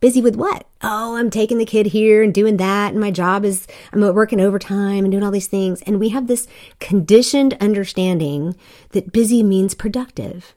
Busy 0.00 0.20
with 0.20 0.36
what? 0.36 0.66
Oh 0.82 1.16
i'm 1.16 1.30
taking 1.30 1.58
the 1.58 1.64
kid 1.64 1.86
here 1.86 2.22
and 2.22 2.34
doing 2.34 2.56
that 2.58 2.92
and 2.92 3.00
my 3.00 3.10
job 3.10 3.44
is 3.44 3.66
i'm 3.92 4.00
working 4.00 4.40
overtime 4.40 5.04
and 5.04 5.10
doing 5.10 5.22
all 5.22 5.30
these 5.30 5.46
things. 5.46 5.82
And 5.82 6.00
we 6.00 6.10
have 6.10 6.26
this 6.26 6.48
conditioned 6.80 7.56
understanding 7.60 8.56
that 8.90 9.12
busy 9.12 9.42
means 9.42 9.74
productive. 9.74 10.54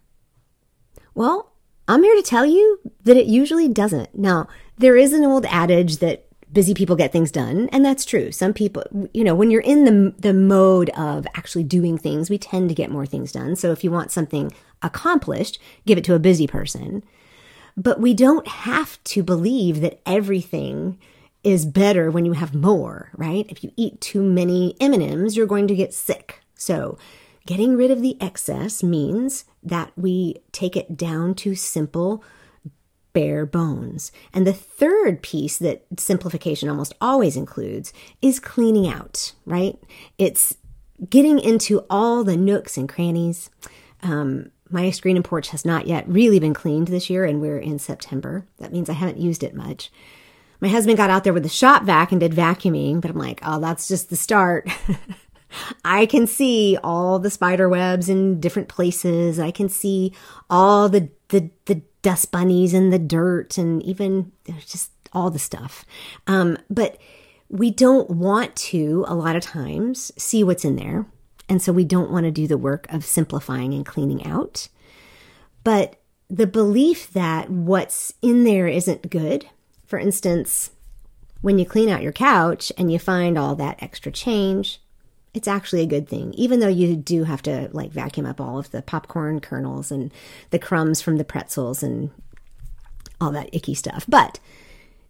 Well 1.13 1.53
i'm 1.88 2.03
here 2.03 2.15
to 2.15 2.24
tell 2.24 2.45
you 2.45 2.79
that 3.03 3.17
it 3.17 3.27
usually 3.27 3.67
doesn't. 3.67 4.17
Now 4.17 4.48
there 4.77 4.95
is 4.95 5.13
an 5.13 5.24
old 5.24 5.45
adage 5.45 5.98
that 5.98 6.28
busy 6.51 6.74
people 6.74 6.96
get 6.96 7.12
things 7.12 7.32
done 7.32 7.70
and 7.72 7.86
that's 7.86 8.06
true. 8.06 8.32
Some 8.32 8.53
people 8.53 8.84
you 9.13 9.24
know 9.24 9.36
when 9.36 9.51
you're 9.51 9.62
in 9.62 9.86
the 9.86 10.13
the 10.18 10.34
mode 10.34 10.89
of 10.91 11.27
actually 11.36 11.63
doing 11.63 11.98
things 11.98 12.29
we 12.29 12.38
tend 12.38 12.70
to 12.70 12.75
get 12.75 12.91
more 12.91 13.06
things 13.06 13.32
done. 13.32 13.56
So 13.56 13.72
if 13.72 13.84
you 13.84 13.91
want 13.91 14.12
something 14.12 14.51
accomplished 14.82 15.60
give 15.86 15.98
it 15.98 16.03
to 16.06 16.15
a 16.15 16.20
busy 16.20 16.48
person. 16.48 17.03
But 17.77 18.01
we 18.01 18.13
don't 18.13 18.48
have 18.48 19.01
to 19.06 19.24
believe 19.24 19.82
that 19.82 20.01
everything 20.06 20.98
is 21.44 21.65
better 21.65 22.12
when 22.12 22.25
you 22.25 22.34
have 22.34 22.53
more 22.56 23.12
right? 23.15 23.46
If 23.50 23.63
you 23.63 23.72
eat 23.77 24.01
too 24.01 24.22
many 24.22 24.75
m&ms 24.79 25.38
you're 25.38 25.46
going 25.46 25.68
to 25.68 25.75
get 25.75 25.94
sick. 25.94 26.41
So 26.56 26.98
getting 27.46 27.75
rid 27.75 27.91
of 27.91 28.01
the 28.01 28.18
excess 28.22 28.84
means 28.84 29.46
that 29.63 29.91
we 29.96 30.38
take 30.51 30.75
it 30.75 30.98
down 30.98 31.36
to 31.36 31.56
simple 31.56 32.24
bare 33.13 33.46
bones. 33.46 34.12
And 34.34 34.46
the 34.46 34.54
third 34.54 35.22
piece 35.22 35.58
that 35.58 35.84
simplification 35.98 36.70
almost 36.70 36.94
always 37.01 37.36
includes 37.36 37.94
is 38.22 38.39
cleaning 38.39 38.88
out, 38.88 39.34
right? 39.46 39.78
It's 40.18 40.58
getting 41.10 41.39
into 41.39 41.86
all 41.89 42.24
the 42.24 42.38
nooks 42.38 42.78
and 42.78 42.89
crannies. 42.89 43.50
Um, 44.04 44.51
my 44.70 44.92
screen 44.92 45.16
and 45.16 45.25
porch 45.25 45.50
has 45.50 45.66
not 45.66 45.88
yet 45.88 46.08
really 46.08 46.39
been 46.39 46.54
cleaned 46.54 46.88
this 46.88 47.10
year, 47.10 47.25
and 47.25 47.42
we're 47.42 47.58
in 47.58 47.80
September. 47.80 48.46
That 48.60 48.72
means 48.72 48.89
I 48.89 48.94
haven't 48.94 49.18
used 49.18 49.44
it 49.44 49.56
much. 49.56 49.92
My 50.62 50.68
husband 50.68 50.98
got 50.98 51.10
out 51.10 51.24
there 51.24 51.34
with 51.34 51.44
the 51.44 51.50
shop 51.50 51.84
vac 51.84 52.12
and 52.12 52.20
did 52.20 52.34
vacuuming, 52.34 53.01
but 53.01 53.10
I'm 53.10 53.18
like, 53.18 53.39
oh, 53.44 53.60
that's 53.60 53.88
just 53.88 54.10
the 54.10 54.16
start. 54.16 54.70
I 55.86 56.06
can 56.06 56.28
see 56.28 56.78
all 56.84 57.18
the 57.18 57.30
spider 57.30 57.68
webs 57.70 58.10
in 58.10 58.39
different 58.39 58.68
places. 58.68 59.39
I 59.39 59.51
can 59.51 59.70
see 59.70 60.13
all 60.50 60.89
the 60.89 61.10
the 61.30 61.50
the 61.66 61.82
dust 62.01 62.32
bunnies 62.32 62.74
and 62.74 62.91
the 62.91 63.00
dirt 63.00 63.58
and 63.58 63.84
even 63.84 64.32
just 64.65 64.91
all 65.13 65.29
the 65.29 65.39
stuff. 65.39 65.86
Um, 66.27 66.58
but 66.70 66.98
we 67.50 67.72
don't 67.72 68.10
want 68.10 68.56
to, 68.56 69.06
a 69.08 69.15
lot 69.15 69.36
of 69.36 69.44
times, 69.44 70.12
see 70.18 70.44
what's 70.44 70.65
in 70.65 70.75
there. 70.75 71.06
And 71.48 71.62
so 71.62 71.74
we 71.74 71.84
don't 71.84 72.12
want 72.12 72.25
to 72.25 72.32
do 72.32 72.48
the 72.48 72.58
work 72.58 72.86
of 72.91 73.03
simplifying 73.03 73.74
and 73.74 73.86
cleaning 73.86 74.25
out. 74.25 74.68
But 75.63 76.00
the 76.29 76.48
belief 76.48 77.12
that 77.13 77.50
what's 77.50 78.13
in 78.22 78.44
there 78.44 78.68
isn't 78.68 79.10
good, 79.10 79.48
for 79.86 79.98
instance, 79.98 80.70
when 81.41 81.58
you 81.58 81.65
clean 81.65 81.89
out 81.89 82.03
your 82.03 82.12
couch 82.12 82.72
and 82.77 82.91
you 82.91 83.00
find 83.00 83.38
all 83.38 83.56
that 83.56 83.82
extra 83.82 84.12
change, 84.12 84.79
it's 85.33 85.48
actually 85.48 85.81
a 85.81 85.88
good 85.88 86.07
thing, 86.07 86.33
even 86.33 86.59
though 86.59 86.67
you 86.67 86.95
do 86.95 87.24
have 87.24 87.41
to 87.43 87.69
like 87.71 87.91
vacuum 87.91 88.25
up 88.25 88.41
all 88.41 88.57
of 88.57 88.71
the 88.71 88.81
popcorn 88.81 89.39
kernels 89.39 89.91
and 89.91 90.12
the 90.50 90.59
crumbs 90.59 91.01
from 91.01 91.17
the 91.17 91.24
pretzels 91.24 91.83
and 91.83 92.09
all 93.21 93.31
that 93.31 93.50
icky 93.53 93.74
stuff. 93.74 94.05
But 94.07 94.39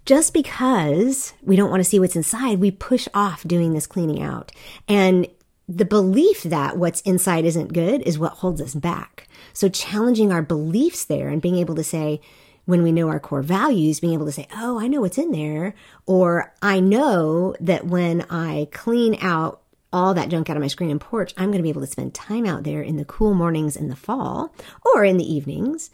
just 0.05 0.33
because 0.33 1.33
we 1.41 1.55
don't 1.55 1.69
want 1.69 1.81
to 1.81 1.89
see 1.89 1.99
what's 1.99 2.15
inside, 2.15 2.59
we 2.59 2.71
push 2.71 3.07
off 3.13 3.43
doing 3.43 3.73
this 3.73 3.87
cleaning 3.87 4.21
out. 4.21 4.51
And 4.87 5.27
the 5.67 5.85
belief 5.85 6.43
that 6.43 6.77
what's 6.77 7.01
inside 7.01 7.45
isn't 7.45 7.73
good 7.73 8.01
is 8.01 8.17
what 8.17 8.33
holds 8.33 8.59
us 8.59 8.73
back. 8.73 9.27
So 9.53 9.69
challenging 9.69 10.31
our 10.31 10.41
beliefs 10.41 11.05
there 11.05 11.29
and 11.29 11.41
being 11.41 11.57
able 11.57 11.75
to 11.75 11.83
say, 11.83 12.21
when 12.65 12.83
we 12.83 12.91
know 12.91 13.07
our 13.09 13.19
core 13.19 13.41
values, 13.41 13.99
being 13.99 14.13
able 14.13 14.27
to 14.27 14.31
say, 14.31 14.47
Oh, 14.55 14.79
I 14.79 14.87
know 14.87 15.01
what's 15.01 15.17
in 15.17 15.31
there. 15.31 15.73
Or 16.05 16.53
I 16.61 16.79
know 16.79 17.55
that 17.59 17.87
when 17.87 18.25
I 18.29 18.67
clean 18.71 19.17
out 19.21 19.61
all 19.91 20.13
that 20.13 20.29
junk 20.29 20.49
out 20.49 20.57
of 20.57 20.61
my 20.61 20.67
screen 20.67 20.91
and 20.91 21.01
porch, 21.01 21.33
I'm 21.37 21.47
going 21.47 21.57
to 21.57 21.63
be 21.63 21.69
able 21.69 21.81
to 21.81 21.87
spend 21.87 22.13
time 22.13 22.45
out 22.45 22.63
there 22.63 22.81
in 22.81 22.97
the 22.97 23.05
cool 23.05 23.33
mornings 23.33 23.75
in 23.75 23.89
the 23.89 23.95
fall 23.95 24.53
or 24.93 25.03
in 25.03 25.17
the 25.17 25.33
evenings, 25.33 25.89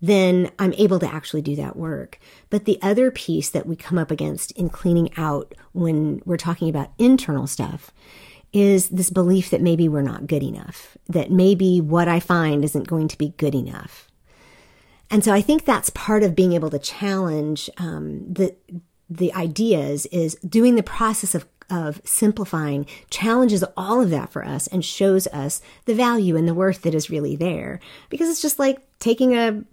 then 0.00 0.50
I'm 0.58 0.72
able 0.74 0.98
to 0.98 1.12
actually 1.12 1.42
do 1.42 1.56
that 1.56 1.76
work. 1.76 2.18
But 2.50 2.64
the 2.64 2.78
other 2.82 3.10
piece 3.10 3.50
that 3.50 3.66
we 3.66 3.76
come 3.76 3.98
up 3.98 4.10
against 4.10 4.52
in 4.52 4.68
cleaning 4.68 5.10
out 5.16 5.54
when 5.72 6.20
we're 6.24 6.36
talking 6.36 6.68
about 6.68 6.92
internal 6.98 7.46
stuff 7.46 7.92
is 8.52 8.90
this 8.90 9.10
belief 9.10 9.50
that 9.50 9.62
maybe 9.62 9.88
we're 9.88 10.02
not 10.02 10.26
good 10.26 10.42
enough, 10.42 10.96
that 11.08 11.30
maybe 11.30 11.80
what 11.80 12.08
I 12.08 12.20
find 12.20 12.64
isn't 12.64 12.88
going 12.88 13.08
to 13.08 13.18
be 13.18 13.30
good 13.38 13.54
enough. 13.54 14.08
And 15.10 15.24
so 15.24 15.32
I 15.32 15.40
think 15.40 15.64
that's 15.64 15.90
part 15.90 16.22
of 16.22 16.34
being 16.34 16.52
able 16.52 16.70
to 16.70 16.78
challenge 16.78 17.70
um, 17.78 18.32
the 18.32 18.54
the 19.10 19.32
ideas 19.34 20.06
is 20.06 20.36
doing 20.36 20.74
the 20.74 20.82
process 20.82 21.34
of 21.34 21.46
of 21.72 22.00
simplifying 22.04 22.86
challenges 23.10 23.64
all 23.76 24.00
of 24.00 24.10
that 24.10 24.30
for 24.30 24.44
us 24.44 24.66
and 24.68 24.84
shows 24.84 25.26
us 25.28 25.60
the 25.86 25.94
value 25.94 26.36
and 26.36 26.46
the 26.46 26.54
worth 26.54 26.82
that 26.82 26.94
is 26.94 27.10
really 27.10 27.34
there. 27.34 27.80
Because 28.10 28.28
it's 28.28 28.42
just 28.42 28.58
like 28.58 28.86
taking 28.98 29.34
a 29.34 29.64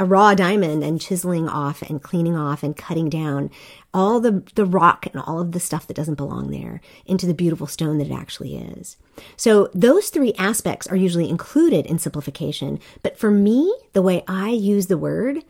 a 0.00 0.04
raw 0.06 0.34
diamond 0.34 0.82
and 0.82 0.98
chiseling 0.98 1.46
off 1.46 1.82
and 1.82 2.02
cleaning 2.02 2.34
off 2.34 2.62
and 2.62 2.74
cutting 2.74 3.10
down 3.10 3.50
all 3.92 4.18
the, 4.18 4.42
the 4.54 4.64
rock 4.64 5.06
and 5.12 5.22
all 5.22 5.38
of 5.40 5.52
the 5.52 5.60
stuff 5.60 5.86
that 5.86 5.96
doesn't 5.96 6.14
belong 6.14 6.50
there 6.50 6.80
into 7.04 7.26
the 7.26 7.34
beautiful 7.34 7.66
stone 7.66 7.98
that 7.98 8.06
it 8.06 8.14
actually 8.14 8.56
is. 8.56 8.96
So 9.36 9.68
those 9.74 10.08
three 10.08 10.32
aspects 10.38 10.86
are 10.86 10.96
usually 10.96 11.28
included 11.28 11.84
in 11.84 11.98
simplification. 11.98 12.80
But 13.02 13.18
for 13.18 13.30
me, 13.30 13.74
the 13.92 14.00
way 14.00 14.24
I 14.26 14.48
use 14.48 14.86
the 14.86 14.96
word 14.96 15.44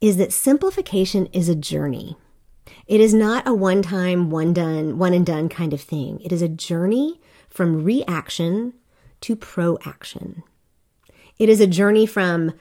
is 0.00 0.16
that 0.18 0.32
simplification 0.32 1.26
is 1.32 1.48
a 1.48 1.56
journey. 1.56 2.16
It 2.86 3.00
is 3.00 3.14
not 3.14 3.46
a 3.46 3.54
one 3.54 3.82
time, 3.82 4.30
one 4.30 4.52
done, 4.52 4.98
one 4.98 5.14
and 5.14 5.24
done 5.24 5.48
kind 5.48 5.72
of 5.72 5.80
thing. 5.80 6.20
It 6.20 6.32
is 6.32 6.42
a 6.42 6.48
journey 6.48 7.20
from 7.48 7.84
reaction 7.84 8.74
to 9.22 9.36
proaction. 9.36 10.42
It 11.38 11.48
is 11.48 11.60
a 11.60 11.66
journey 11.66 12.06
from 12.06 12.52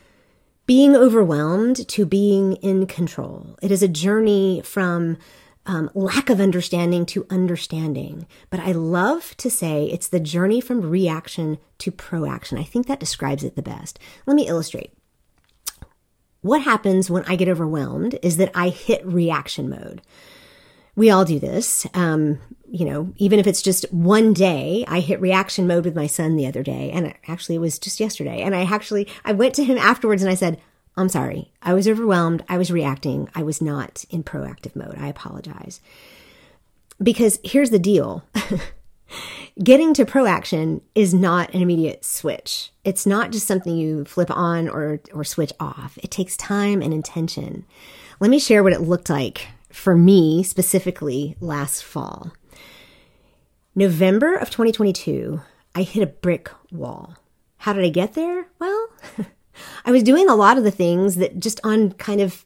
being 0.65 0.95
overwhelmed 0.95 1.87
to 1.87 2.05
being 2.05 2.53
in 2.57 2.87
control. 2.87 3.57
It 3.61 3.71
is 3.71 3.81
a 3.81 3.87
journey 3.87 4.61
from 4.63 5.17
um, 5.65 5.89
lack 5.93 6.29
of 6.29 6.39
understanding 6.39 7.05
to 7.07 7.27
understanding. 7.29 8.25
But 8.49 8.61
I 8.61 8.71
love 8.71 9.35
to 9.37 9.49
say 9.49 9.85
it's 9.85 10.07
the 10.07 10.19
journey 10.19 10.61
from 10.61 10.89
reaction 10.89 11.57
to 11.79 11.91
proaction. 11.91 12.57
I 12.57 12.63
think 12.63 12.87
that 12.87 12.99
describes 12.99 13.43
it 13.43 13.55
the 13.55 13.61
best. 13.61 13.99
Let 14.25 14.35
me 14.35 14.47
illustrate. 14.47 14.96
What 16.41 16.61
happens 16.61 17.09
when 17.09 17.25
I 17.25 17.35
get 17.35 17.49
overwhelmed 17.49 18.17
is 18.21 18.37
that 18.37 18.51
I 18.53 18.69
hit 18.69 19.05
reaction 19.05 19.69
mode. 19.69 20.01
We 20.95 21.09
all 21.09 21.25
do 21.25 21.39
this. 21.39 21.85
Um, 21.93 22.39
you 22.69 22.85
know, 22.85 23.13
even 23.17 23.39
if 23.39 23.47
it's 23.47 23.61
just 23.61 23.91
one 23.93 24.33
day, 24.33 24.83
I 24.87 24.99
hit 24.99 25.21
reaction 25.21 25.67
mode 25.67 25.85
with 25.85 25.95
my 25.95 26.07
son 26.07 26.35
the 26.35 26.47
other 26.47 26.63
day. 26.63 26.91
And 26.91 27.13
actually, 27.27 27.55
it 27.55 27.59
was 27.59 27.79
just 27.79 27.99
yesterday. 27.99 28.41
And 28.41 28.55
I 28.55 28.63
actually, 28.63 29.07
I 29.23 29.33
went 29.33 29.55
to 29.55 29.63
him 29.63 29.77
afterwards 29.77 30.21
and 30.21 30.31
I 30.31 30.35
said, 30.35 30.59
I'm 30.97 31.09
sorry. 31.09 31.51
I 31.61 31.73
was 31.73 31.87
overwhelmed. 31.87 32.43
I 32.49 32.57
was 32.57 32.71
reacting. 32.71 33.29
I 33.35 33.43
was 33.43 33.61
not 33.61 34.03
in 34.09 34.23
proactive 34.23 34.75
mode. 34.75 34.97
I 34.97 35.07
apologize. 35.07 35.79
Because 37.01 37.39
here's 37.43 37.69
the 37.69 37.79
deal 37.79 38.23
getting 39.63 39.93
to 39.95 40.05
proaction 40.05 40.81
is 40.95 41.13
not 41.13 41.53
an 41.53 41.61
immediate 41.61 42.05
switch. 42.05 42.71
It's 42.83 43.05
not 43.05 43.31
just 43.31 43.47
something 43.47 43.75
you 43.75 44.05
flip 44.05 44.29
on 44.31 44.67
or, 44.67 44.99
or 45.13 45.23
switch 45.23 45.53
off. 45.59 45.97
It 46.01 46.11
takes 46.11 46.37
time 46.37 46.81
and 46.81 46.93
intention. 46.93 47.65
Let 48.19 48.31
me 48.31 48.39
share 48.39 48.63
what 48.63 48.73
it 48.73 48.81
looked 48.81 49.09
like 49.09 49.47
for 49.71 49.95
me 49.95 50.43
specifically 50.43 51.35
last 51.39 51.83
fall. 51.83 52.33
November 53.75 54.35
of 54.35 54.49
2022, 54.49 55.39
I 55.75 55.83
hit 55.83 56.01
a 56.01 56.07
brick 56.07 56.49
wall. 56.71 57.15
How 57.57 57.73
did 57.73 57.85
I 57.85 57.89
get 57.89 58.13
there? 58.13 58.47
Well, 58.57 58.87
I 59.85 59.91
was 59.91 60.01
doing 60.01 60.27
a 60.27 60.35
lot 60.35 60.57
of 60.57 60.63
the 60.63 60.71
things 60.71 61.17
that 61.17 61.39
just 61.39 61.59
on 61.63 61.91
kind 61.93 62.21
of 62.21 62.43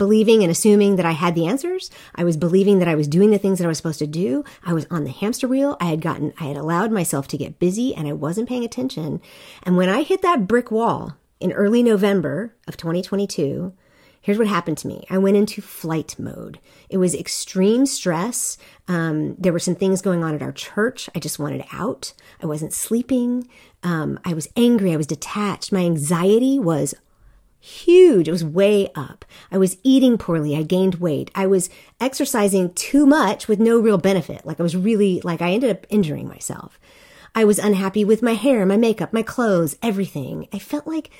believing 0.00 0.42
and 0.42 0.50
assuming 0.50 0.96
that 0.96 1.04
I 1.04 1.10
had 1.10 1.34
the 1.34 1.46
answers. 1.46 1.90
I 2.14 2.24
was 2.24 2.38
believing 2.38 2.78
that 2.78 2.88
I 2.88 2.94
was 2.94 3.06
doing 3.06 3.30
the 3.30 3.38
things 3.38 3.58
that 3.58 3.66
I 3.66 3.68
was 3.68 3.76
supposed 3.76 3.98
to 3.98 4.06
do. 4.06 4.44
I 4.64 4.72
was 4.72 4.86
on 4.90 5.04
the 5.04 5.10
hamster 5.10 5.46
wheel. 5.46 5.76
I 5.78 5.90
had 5.90 6.00
gotten, 6.00 6.32
I 6.40 6.44
had 6.44 6.56
allowed 6.56 6.90
myself 6.90 7.28
to 7.28 7.36
get 7.36 7.58
busy 7.58 7.94
and 7.94 8.08
I 8.08 8.14
wasn't 8.14 8.48
paying 8.48 8.64
attention. 8.64 9.20
And 9.62 9.76
when 9.76 9.90
I 9.90 10.00
hit 10.00 10.22
that 10.22 10.48
brick 10.48 10.70
wall 10.70 11.18
in 11.38 11.52
early 11.52 11.82
November 11.82 12.56
of 12.66 12.78
2022, 12.78 13.74
Here's 14.22 14.36
what 14.36 14.48
happened 14.48 14.76
to 14.78 14.86
me. 14.86 15.06
I 15.08 15.16
went 15.16 15.38
into 15.38 15.62
flight 15.62 16.14
mode. 16.18 16.58
It 16.90 16.98
was 16.98 17.14
extreme 17.14 17.86
stress. 17.86 18.58
Um, 18.86 19.34
there 19.38 19.52
were 19.52 19.58
some 19.58 19.74
things 19.74 20.02
going 20.02 20.22
on 20.22 20.34
at 20.34 20.42
our 20.42 20.52
church. 20.52 21.08
I 21.14 21.20
just 21.20 21.38
wanted 21.38 21.64
out. 21.72 22.12
I 22.42 22.44
wasn't 22.44 22.74
sleeping. 22.74 23.48
Um, 23.82 24.20
I 24.22 24.34
was 24.34 24.46
angry. 24.56 24.92
I 24.92 24.98
was 24.98 25.06
detached. 25.06 25.72
My 25.72 25.80
anxiety 25.80 26.58
was 26.58 26.94
huge. 27.60 28.26
It 28.26 28.32
was 28.32 28.44
way 28.44 28.90
up. 28.94 29.24
I 29.52 29.58
was 29.58 29.76
eating 29.82 30.18
poorly. 30.18 30.56
I 30.56 30.62
gained 30.62 30.96
weight. 30.96 31.30
I 31.34 31.46
was 31.46 31.70
exercising 32.00 32.72
too 32.74 33.06
much 33.06 33.46
with 33.46 33.60
no 33.60 33.78
real 33.78 33.98
benefit. 33.98 34.44
Like 34.44 34.58
I 34.58 34.62
was 34.62 34.76
really, 34.76 35.20
like 35.22 35.42
I 35.42 35.52
ended 35.52 35.70
up 35.70 35.86
injuring 35.90 36.26
myself. 36.26 36.80
I 37.34 37.44
was 37.44 37.58
unhappy 37.58 38.04
with 38.04 38.22
my 38.22 38.32
hair, 38.32 38.66
my 38.66 38.76
makeup, 38.76 39.12
my 39.12 39.22
clothes, 39.22 39.76
everything. 39.82 40.48
I 40.52 40.58
felt 40.58 40.86
like 40.86 41.10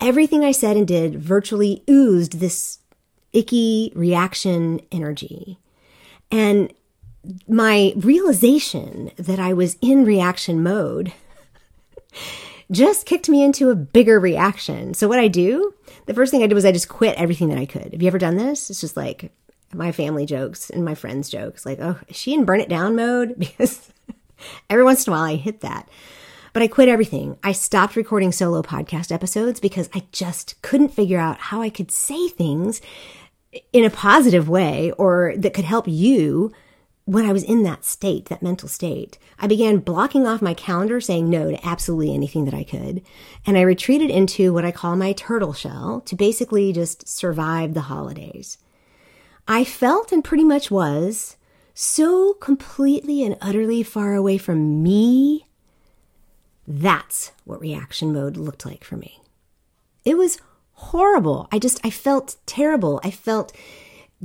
everything 0.00 0.44
I 0.44 0.52
said 0.52 0.76
and 0.76 0.86
did 0.86 1.20
virtually 1.20 1.82
oozed 1.90 2.40
this 2.40 2.78
icky 3.32 3.92
reaction 3.94 4.80
energy. 4.90 5.58
And 6.30 6.72
my 7.46 7.92
realization 7.96 9.10
that 9.16 9.38
I 9.38 9.52
was 9.52 9.76
in 9.82 10.04
reaction 10.04 10.62
mode 10.62 11.12
just 12.70 13.06
kicked 13.06 13.28
me 13.28 13.42
into 13.42 13.70
a 13.70 13.74
bigger 13.74 14.18
reaction. 14.18 14.94
So 14.94 15.08
what 15.08 15.18
I 15.18 15.28
do, 15.28 15.74
the 16.08 16.14
first 16.14 16.30
thing 16.30 16.42
I 16.42 16.46
did 16.46 16.54
was 16.54 16.64
I 16.64 16.72
just 16.72 16.88
quit 16.88 17.16
everything 17.16 17.50
that 17.50 17.58
I 17.58 17.66
could. 17.66 17.92
Have 17.92 18.00
you 18.00 18.08
ever 18.08 18.18
done 18.18 18.36
this? 18.36 18.70
It's 18.70 18.80
just 18.80 18.96
like 18.96 19.30
my 19.74 19.92
family 19.92 20.24
jokes 20.24 20.70
and 20.70 20.82
my 20.82 20.94
friends 20.94 21.28
jokes 21.28 21.66
like, 21.66 21.78
"Oh, 21.80 21.98
is 22.08 22.16
she 22.16 22.32
in 22.32 22.46
burn 22.46 22.60
it 22.60 22.68
down 22.70 22.96
mode?" 22.96 23.34
because 23.38 23.92
every 24.70 24.84
once 24.84 25.06
in 25.06 25.12
a 25.12 25.16
while 25.16 25.24
I 25.24 25.36
hit 25.36 25.60
that. 25.60 25.88
But 26.54 26.62
I 26.62 26.66
quit 26.66 26.88
everything. 26.88 27.36
I 27.44 27.52
stopped 27.52 27.94
recording 27.94 28.32
solo 28.32 28.62
podcast 28.62 29.12
episodes 29.12 29.60
because 29.60 29.90
I 29.94 30.04
just 30.10 30.60
couldn't 30.62 30.94
figure 30.94 31.18
out 31.20 31.38
how 31.38 31.60
I 31.60 31.68
could 31.68 31.90
say 31.90 32.28
things 32.28 32.80
in 33.74 33.84
a 33.84 33.90
positive 33.90 34.48
way 34.48 34.90
or 34.92 35.34
that 35.36 35.52
could 35.52 35.66
help 35.66 35.86
you 35.86 36.52
when 37.08 37.24
I 37.24 37.32
was 37.32 37.42
in 37.42 37.62
that 37.62 37.86
state, 37.86 38.26
that 38.26 38.42
mental 38.42 38.68
state. 38.68 39.16
I 39.38 39.46
began 39.46 39.78
blocking 39.78 40.26
off 40.26 40.42
my 40.42 40.52
calendar, 40.52 41.00
saying 41.00 41.30
no 41.30 41.50
to 41.50 41.66
absolutely 41.66 42.12
anything 42.12 42.44
that 42.44 42.52
I 42.52 42.64
could. 42.64 43.00
And 43.46 43.56
I 43.56 43.62
retreated 43.62 44.10
into 44.10 44.52
what 44.52 44.66
I 44.66 44.72
call 44.72 44.94
my 44.94 45.14
turtle 45.14 45.54
shell 45.54 46.02
to 46.02 46.14
basically 46.14 46.70
just 46.70 47.08
survive 47.08 47.72
the 47.72 47.80
holidays. 47.80 48.58
I 49.48 49.64
felt 49.64 50.12
and 50.12 50.22
pretty 50.22 50.44
much 50.44 50.70
was 50.70 51.38
so 51.72 52.34
completely 52.34 53.24
and 53.24 53.38
utterly 53.40 53.82
far 53.82 54.14
away 54.14 54.36
from 54.36 54.82
me 54.82 55.46
that's 56.66 57.32
what 57.46 57.62
reaction 57.62 58.12
mode 58.12 58.36
looked 58.36 58.66
like 58.66 58.84
for 58.84 58.98
me. 58.98 59.22
It 60.04 60.18
was 60.18 60.38
horrible. 60.74 61.48
I 61.50 61.58
just, 61.58 61.80
I 61.82 61.88
felt 61.88 62.36
terrible. 62.44 63.00
I 63.02 63.10
felt 63.10 63.54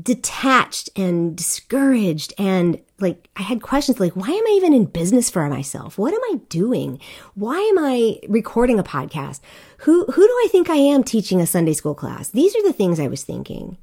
detached 0.02 0.90
and 0.96 1.36
discouraged 1.36 2.34
and 2.40 2.82
like 3.00 3.30
I 3.36 3.44
had 3.44 3.62
questions 3.62 4.00
like 4.00 4.16
why 4.16 4.28
am 4.28 4.48
I 4.48 4.54
even 4.58 4.74
in 4.74 4.86
business 4.86 5.30
for 5.30 5.48
myself? 5.48 6.00
What 6.00 6.14
am 6.14 6.22
I 6.32 6.40
doing? 6.50 7.00
Why 7.36 7.60
am 7.60 7.78
I 7.78 8.20
recording 8.28 8.80
a 8.80 8.84
podcast? 8.84 9.40
Who 9.80 10.06
who 10.06 10.28
do 10.28 10.34
I 10.34 10.48
think 10.52 10.70
I 10.70 10.78
am 10.78 11.04
teaching 11.04 11.40
a 11.40 11.46
Sunday 11.46 11.74
school 11.74 11.94
class? 11.94 12.30
These 12.30 12.56
are 12.56 12.64
the 12.64 12.74
things 12.74 13.00
I 13.00 13.08
was 13.08 13.24
thinking. 13.24 13.78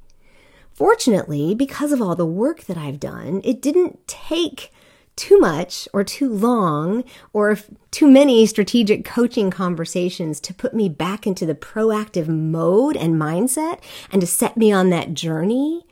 Fortunately, 0.73 1.55
because 1.55 1.91
of 1.91 2.01
all 2.01 2.15
the 2.15 2.25
work 2.25 2.65
that 2.65 2.77
I've 2.77 2.99
done, 2.99 3.39
it 3.43 3.61
didn't 3.61 4.05
take 4.07 4.71
too 5.15 5.39
much 5.39 5.87
or 5.93 6.03
too 6.03 6.29
long 6.29 7.03
or 7.31 7.57
too 7.91 8.09
many 8.09 8.45
strategic 8.45 9.05
coaching 9.05 9.51
conversations 9.51 10.39
to 10.39 10.53
put 10.53 10.73
me 10.73 10.89
back 10.89 11.27
into 11.27 11.45
the 11.45 11.55
proactive 11.55 12.27
mode 12.27 12.97
and 12.97 13.15
mindset 13.15 13.79
and 14.11 14.21
to 14.21 14.27
set 14.27 14.57
me 14.57 14.71
on 14.71 14.89
that 14.89 15.13
journey. 15.13 15.85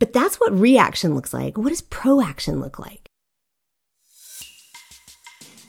But 0.00 0.12
that's 0.12 0.40
what 0.40 0.58
reaction 0.58 1.14
looks 1.14 1.32
like. 1.32 1.56
What 1.56 1.68
does 1.68 1.82
proaction 1.82 2.58
look 2.58 2.80
like? 2.80 3.06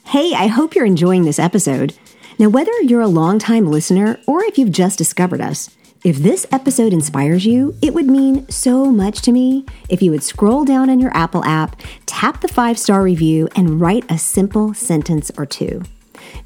Hey, 0.06 0.32
I 0.34 0.48
hope 0.48 0.74
you're 0.74 0.84
enjoying 0.84 1.24
this 1.24 1.38
episode. 1.38 1.96
Now, 2.38 2.48
whether 2.48 2.72
you're 2.80 3.02
a 3.02 3.06
longtime 3.06 3.66
listener 3.66 4.18
or 4.26 4.42
if 4.42 4.58
you've 4.58 4.72
just 4.72 4.98
discovered 4.98 5.40
us, 5.40 5.70
if 6.02 6.16
this 6.16 6.46
episode 6.50 6.92
inspires 6.92 7.46
you, 7.46 7.76
it 7.80 7.94
would 7.94 8.06
mean 8.06 8.48
so 8.48 8.86
much 8.86 9.20
to 9.22 9.32
me 9.32 9.64
if 9.88 10.02
you 10.02 10.10
would 10.10 10.24
scroll 10.24 10.64
down 10.64 10.90
in 10.90 10.98
your 10.98 11.16
Apple 11.16 11.44
app, 11.44 11.80
tap 12.06 12.40
the 12.40 12.48
five 12.48 12.78
star 12.78 13.02
review, 13.02 13.48
and 13.54 13.80
write 13.80 14.10
a 14.10 14.18
simple 14.18 14.74
sentence 14.74 15.30
or 15.36 15.46
two. 15.46 15.82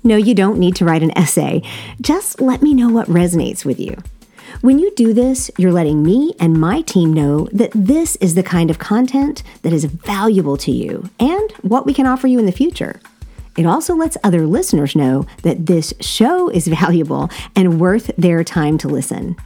No, 0.05 0.17
you 0.17 0.35
don't 0.35 0.59
need 0.59 0.77
to 0.77 0.85
write 0.85 1.03
an 1.03 1.17
essay. 1.17 1.63
Just 2.01 2.41
let 2.41 2.63
me 2.63 2.75
know 2.75 2.89
what 2.89 3.09
resonates 3.09 3.65
with 3.65 3.81
you. 3.81 3.97
When 4.63 4.79
you 4.79 4.91
do 4.95 5.13
this, 5.13 5.51
you're 5.59 5.73
letting 5.73 6.03
me 6.03 6.35
and 6.41 6.59
my 6.59 6.81
team 6.81 7.13
know 7.13 7.47
that 7.53 7.71
this 7.75 8.17
is 8.17 8.35
the 8.35 8.43
kind 8.43 8.71
of 8.71 8.79
content 8.79 9.43
that 9.63 9.73
is 9.73 9.85
valuable 9.85 10.57
to 10.59 10.73
you 10.73 11.11
and 11.19 11.53
what 11.63 11.85
we 11.85 11.93
can 11.93 12.07
offer 12.07 12.27
you 12.27 12.39
in 12.39 12.47
the 12.47 12.53
future. 12.53 13.01
It 13.57 13.67
also 13.67 13.95
lets 13.95 14.17
other 14.25 14.47
listeners 14.47 14.97
know 14.97 15.27
that 15.43 15.67
this 15.67 15.93
show 16.01 16.49
is 16.49 16.67
valuable 16.83 17.31
and 17.55 17.81
worth 17.81 18.11
their 18.17 18.43
time 18.43 18.79
to 18.79 18.89
listen. 18.89 19.37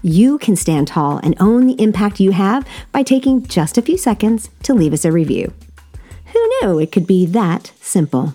You 0.00 0.38
can 0.38 0.56
stand 0.56 0.88
tall 0.88 1.18
and 1.18 1.36
own 1.40 1.66
the 1.66 1.80
impact 1.80 2.20
you 2.20 2.32
have 2.32 2.66
by 2.92 3.02
taking 3.02 3.46
just 3.46 3.78
a 3.78 3.82
few 3.82 3.98
seconds 3.98 4.50
to 4.62 4.74
leave 4.74 4.92
us 4.92 5.04
a 5.04 5.12
review. 5.12 5.52
Who 6.32 6.50
knew 6.62 6.78
it 6.78 6.92
could 6.92 7.06
be 7.06 7.26
that 7.26 7.72
simple? 7.80 8.34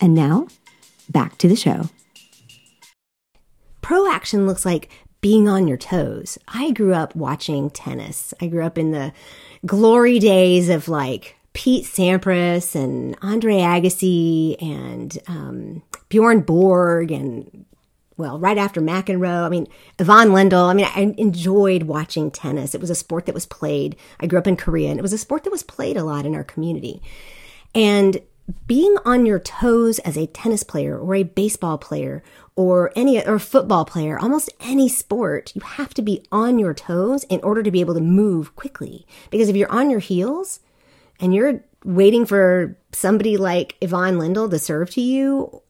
And 0.00 0.14
now, 0.14 0.48
back 1.08 1.38
to 1.38 1.48
the 1.48 1.56
show. 1.56 1.90
Proaction 3.82 4.46
looks 4.46 4.66
like 4.66 4.90
being 5.20 5.48
on 5.48 5.66
your 5.66 5.76
toes. 5.76 6.38
I 6.46 6.70
grew 6.70 6.94
up 6.94 7.14
watching 7.16 7.70
tennis. 7.70 8.32
I 8.40 8.46
grew 8.46 8.64
up 8.64 8.78
in 8.78 8.92
the 8.92 9.12
glory 9.66 10.18
days 10.18 10.68
of 10.68 10.88
like 10.88 11.36
Pete 11.52 11.84
Sampras 11.84 12.74
and 12.74 13.16
Andre 13.20 13.56
Agassi 13.56 14.60
and 14.62 15.18
um, 15.26 15.82
Bjorn 16.08 16.40
Borg 16.40 17.10
and 17.10 17.64
well, 18.16 18.38
right 18.38 18.58
after 18.58 18.80
McEnroe. 18.80 19.46
I 19.46 19.48
mean, 19.48 19.68
Ivan 19.98 20.30
Lendl. 20.30 20.68
I 20.68 20.74
mean, 20.74 20.86
I 20.86 21.14
enjoyed 21.16 21.84
watching 21.84 22.32
tennis. 22.32 22.74
It 22.74 22.80
was 22.80 22.90
a 22.90 22.96
sport 22.96 23.26
that 23.26 23.34
was 23.34 23.46
played. 23.46 23.96
I 24.18 24.26
grew 24.26 24.40
up 24.40 24.48
in 24.48 24.56
Korea, 24.56 24.90
and 24.90 24.98
it 24.98 25.02
was 25.02 25.12
a 25.12 25.18
sport 25.18 25.44
that 25.44 25.52
was 25.52 25.62
played 25.62 25.96
a 25.96 26.02
lot 26.02 26.26
in 26.26 26.34
our 26.34 26.42
community. 26.42 27.00
And 27.76 28.20
being 28.66 28.96
on 29.04 29.24
your 29.24 29.38
toes 29.38 29.98
as 30.00 30.16
a 30.16 30.26
tennis 30.26 30.62
player 30.62 30.98
or 30.98 31.14
a 31.14 31.22
baseball 31.22 31.78
player 31.78 32.22
or 32.58 32.90
any 32.96 33.24
or 33.24 33.38
football 33.38 33.84
player, 33.84 34.18
almost 34.18 34.50
any 34.58 34.88
sport, 34.88 35.52
you 35.54 35.60
have 35.60 35.94
to 35.94 36.02
be 36.02 36.26
on 36.32 36.58
your 36.58 36.74
toes 36.74 37.22
in 37.30 37.40
order 37.42 37.62
to 37.62 37.70
be 37.70 37.78
able 37.78 37.94
to 37.94 38.00
move 38.00 38.56
quickly. 38.56 39.06
Because 39.30 39.48
if 39.48 39.54
you're 39.54 39.70
on 39.70 39.90
your 39.90 40.00
heels, 40.00 40.58
and 41.20 41.32
you're 41.32 41.62
waiting 41.84 42.26
for 42.26 42.76
somebody 42.92 43.36
like 43.36 43.76
Ivan 43.80 44.18
Lendl 44.18 44.50
to 44.50 44.58
serve 44.58 44.90
to 44.90 45.00
you, 45.00 45.62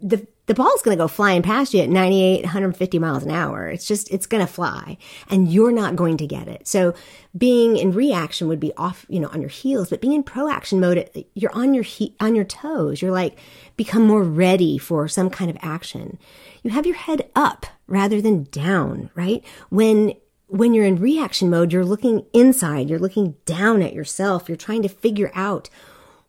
the 0.00 0.24
the 0.46 0.54
ball's 0.54 0.80
going 0.82 0.96
to 0.96 1.02
go 1.02 1.08
flying 1.08 1.42
past 1.42 1.74
you 1.74 1.80
at 1.80 1.88
98, 1.88 2.42
150 2.44 2.98
miles 2.98 3.24
an 3.24 3.30
hour. 3.30 3.68
It's 3.68 3.86
just, 3.86 4.10
it's 4.10 4.26
going 4.26 4.44
to 4.46 4.52
fly 4.52 4.96
and 5.28 5.52
you're 5.52 5.72
not 5.72 5.96
going 5.96 6.16
to 6.18 6.26
get 6.26 6.48
it. 6.48 6.68
So 6.68 6.94
being 7.36 7.76
in 7.76 7.92
reaction 7.92 8.46
would 8.48 8.60
be 8.60 8.72
off, 8.76 9.04
you 9.08 9.20
know, 9.20 9.28
on 9.28 9.40
your 9.40 9.50
heels, 9.50 9.90
but 9.90 10.00
being 10.00 10.12
in 10.12 10.22
proaction 10.22 10.80
mode, 10.80 11.24
you're 11.34 11.54
on 11.54 11.74
your 11.74 11.82
he- 11.82 12.14
on 12.20 12.34
your 12.34 12.44
toes. 12.44 13.02
You're 13.02 13.10
like 13.10 13.36
become 13.76 14.06
more 14.06 14.22
ready 14.22 14.78
for 14.78 15.08
some 15.08 15.30
kind 15.30 15.50
of 15.50 15.58
action. 15.60 16.18
You 16.62 16.70
have 16.70 16.86
your 16.86 16.96
head 16.96 17.28
up 17.34 17.66
rather 17.86 18.20
than 18.20 18.44
down, 18.44 19.10
right? 19.14 19.44
When 19.68 20.14
when 20.48 20.74
you're 20.74 20.84
in 20.84 21.00
reaction 21.00 21.50
mode, 21.50 21.72
you're 21.72 21.84
looking 21.84 22.24
inside, 22.32 22.88
you're 22.88 23.00
looking 23.00 23.34
down 23.46 23.82
at 23.82 23.92
yourself, 23.92 24.48
you're 24.48 24.56
trying 24.56 24.82
to 24.82 24.88
figure 24.88 25.32
out 25.34 25.68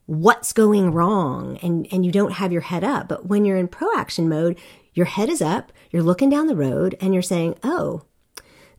what's 0.08 0.54
going 0.54 0.92
wrong 0.92 1.58
and, 1.62 1.88
and 1.92 2.06
you 2.06 2.12
don't 2.12 2.34
have 2.34 2.52
your 2.52 2.62
head 2.62 2.84
up. 2.84 3.08
But 3.08 3.28
when 3.28 3.46
you're 3.46 3.58
in 3.58 3.68
proaction 3.68 4.28
mode, 4.28 4.58
your 4.94 5.06
head 5.06 5.30
is 5.30 5.42
up, 5.42 5.72
you're 5.92 6.02
looking 6.02 6.30
down 6.30 6.48
the 6.48 6.56
road 6.56 6.98
and 7.00 7.14
you're 7.14 7.22
saying, 7.22 7.56
Oh, 7.64 8.04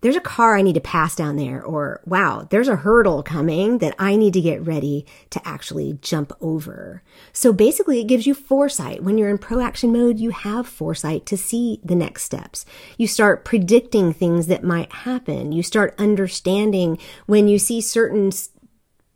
there's 0.01 0.17
a 0.17 0.21
car 0.21 0.57
I 0.57 0.62
need 0.62 0.75
to 0.75 0.81
pass 0.81 1.17
down 1.17 1.37
there, 1.37 1.62
or 1.62 2.01
wow, 2.07 2.47
there's 2.51 2.69
a 2.69 2.77
hurdle 2.77 3.23
coming 3.23 3.79
that 3.79 3.97
I 3.99 4.14
need 4.14 4.33
to 4.35 4.41
get 4.41 4.64
ready 4.64 5.05
to 5.31 5.47
actually 5.47 5.99
jump 6.01 6.33
over. 6.41 7.03
So 7.33 7.53
basically, 7.53 8.01
it 8.01 8.07
gives 8.07 8.27
you 8.27 8.35
foresight. 8.35 9.03
When 9.03 9.19
you're 9.19 9.29
in 9.29 9.38
proaction 9.38 9.93
mode, 9.93 10.21
you 10.21 10.31
have 10.31 10.69
foresight 10.69 11.27
to 11.27 11.37
see 11.37 11.81
the 11.83 11.97
next 11.97 12.23
steps. 12.23 12.64
You 12.97 13.09
start 13.09 13.45
predicting 13.45 14.12
things 14.12 14.47
that 14.47 14.62
might 14.62 14.93
happen. 14.93 15.51
You 15.51 15.64
start 15.64 15.97
understanding 15.99 16.99
when 17.27 17.49
you 17.49 17.59
see 17.59 17.81
certain 17.81 18.31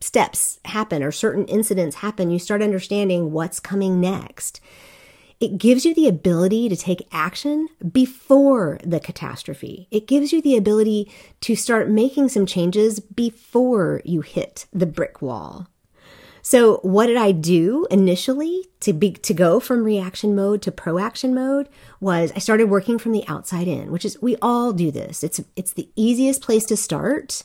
steps 0.02 0.60
happen 0.64 1.02
or 1.02 1.12
certain 1.12 1.44
incidents 1.46 1.96
happen, 1.96 2.30
you 2.30 2.38
start 2.38 2.62
understanding 2.62 3.32
what's 3.32 3.60
coming 3.60 4.00
next. 4.00 4.60
It 5.40 5.58
gives 5.58 5.84
you 5.84 5.92
the 5.92 6.06
ability 6.06 6.68
to 6.68 6.76
take 6.76 7.08
action 7.10 7.68
before 7.90 8.78
the 8.84 9.00
catastrophe. 9.00 9.88
It 9.90 10.06
gives 10.06 10.32
you 10.32 10.40
the 10.40 10.56
ability 10.56 11.10
to 11.40 11.56
start 11.56 11.90
making 11.90 12.28
some 12.28 12.46
changes 12.46 13.00
before 13.00 14.02
you 14.04 14.20
hit 14.20 14.66
the 14.72 14.86
brick 14.86 15.20
wall. 15.20 15.66
So, 16.42 16.78
what 16.78 17.06
did 17.06 17.16
I 17.16 17.30
do 17.30 17.86
initially 17.88 18.66
to 18.80 18.92
be 18.92 19.12
to 19.12 19.32
go 19.32 19.60
from 19.60 19.84
reaction 19.84 20.34
mode 20.34 20.60
to 20.62 20.72
proaction 20.72 21.34
mode 21.34 21.68
was 22.00 22.32
I 22.34 22.40
started 22.40 22.68
working 22.68 22.98
from 22.98 23.12
the 23.12 23.24
outside 23.28 23.68
in, 23.68 23.92
which 23.92 24.04
is 24.04 24.20
we 24.20 24.36
all 24.42 24.72
do 24.72 24.90
this. 24.90 25.22
It's 25.22 25.40
it's 25.54 25.72
the 25.72 25.88
easiest 25.94 26.42
place 26.42 26.64
to 26.66 26.76
start. 26.76 27.44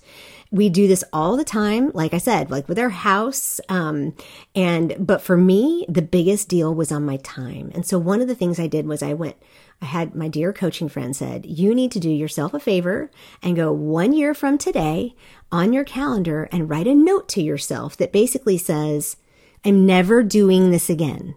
We 0.50 0.70
do 0.70 0.88
this 0.88 1.04
all 1.14 1.38
the 1.38 1.44
time, 1.44 1.92
like 1.94 2.14
I 2.14 2.18
said, 2.18 2.50
like 2.50 2.68
with 2.68 2.80
our 2.80 2.90
house. 2.90 3.60
Um, 3.70 4.16
and 4.56 4.96
but 5.00 5.22
for 5.22 5.38
me, 5.38 5.86
the 5.88 6.02
biggest 6.02 6.50
deal 6.50 6.74
was 6.74 6.92
on 6.92 7.06
my 7.06 7.18
time. 7.18 7.72
And 7.76 7.86
so 7.86 8.00
one 8.00 8.22
of 8.22 8.28
the 8.28 8.36
things 8.36 8.60
I 8.60 8.68
did 8.68 8.88
was 8.88 9.04
I 9.04 9.14
went. 9.14 9.36
I 9.82 9.86
had 9.86 10.16
my 10.16 10.28
dear 10.28 10.54
coaching 10.54 10.90
friend 10.90 11.16
said, 11.16 11.46
You 11.46 11.76
need 11.76 11.92
to 11.92 12.00
do 12.00 12.10
yourself 12.10 12.54
a 12.54 12.60
favor 12.60 13.12
and 13.44 13.56
go 13.56 13.72
one 13.72 14.14
year 14.14 14.34
from 14.34 14.58
today 14.58 15.16
on 15.52 15.72
your 15.74 15.84
calendar 15.84 16.50
and 16.52 16.70
write 16.70 16.88
a 16.88 16.96
note 16.96 17.28
to 17.30 17.42
yourself 17.42 17.96
that 17.98 18.12
basically 18.12 18.58
says, 18.58 19.18
I'm 19.64 19.86
never 19.86 20.24
doing 20.24 20.72
this 20.72 20.90
again. 20.90 21.36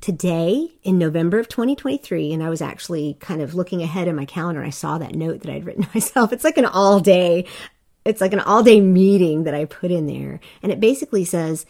Today, 0.00 0.68
in 0.82 0.98
November 0.98 1.38
of 1.38 1.48
2023, 1.48 2.32
and 2.32 2.42
I 2.42 2.48
was 2.48 2.62
actually 2.62 3.18
kind 3.20 3.42
of 3.42 3.54
looking 3.54 3.82
ahead 3.82 4.08
in 4.08 4.16
my 4.16 4.24
calendar, 4.24 4.62
I 4.62 4.70
saw 4.70 4.96
that 4.98 5.14
note 5.14 5.40
that 5.40 5.52
I'd 5.52 5.66
written 5.66 5.86
myself. 5.94 6.32
It's 6.32 6.44
like 6.44 6.58
an 6.58 6.64
all 6.64 7.00
day, 7.00 7.46
it's 8.04 8.20
like 8.20 8.32
an 8.32 8.40
all 8.40 8.62
day 8.62 8.80
meeting 8.80 9.44
that 9.44 9.54
I 9.54 9.66
put 9.66 9.90
in 9.90 10.06
there. 10.06 10.40
And 10.62 10.72
it 10.72 10.80
basically 10.80 11.24
says, 11.24 11.66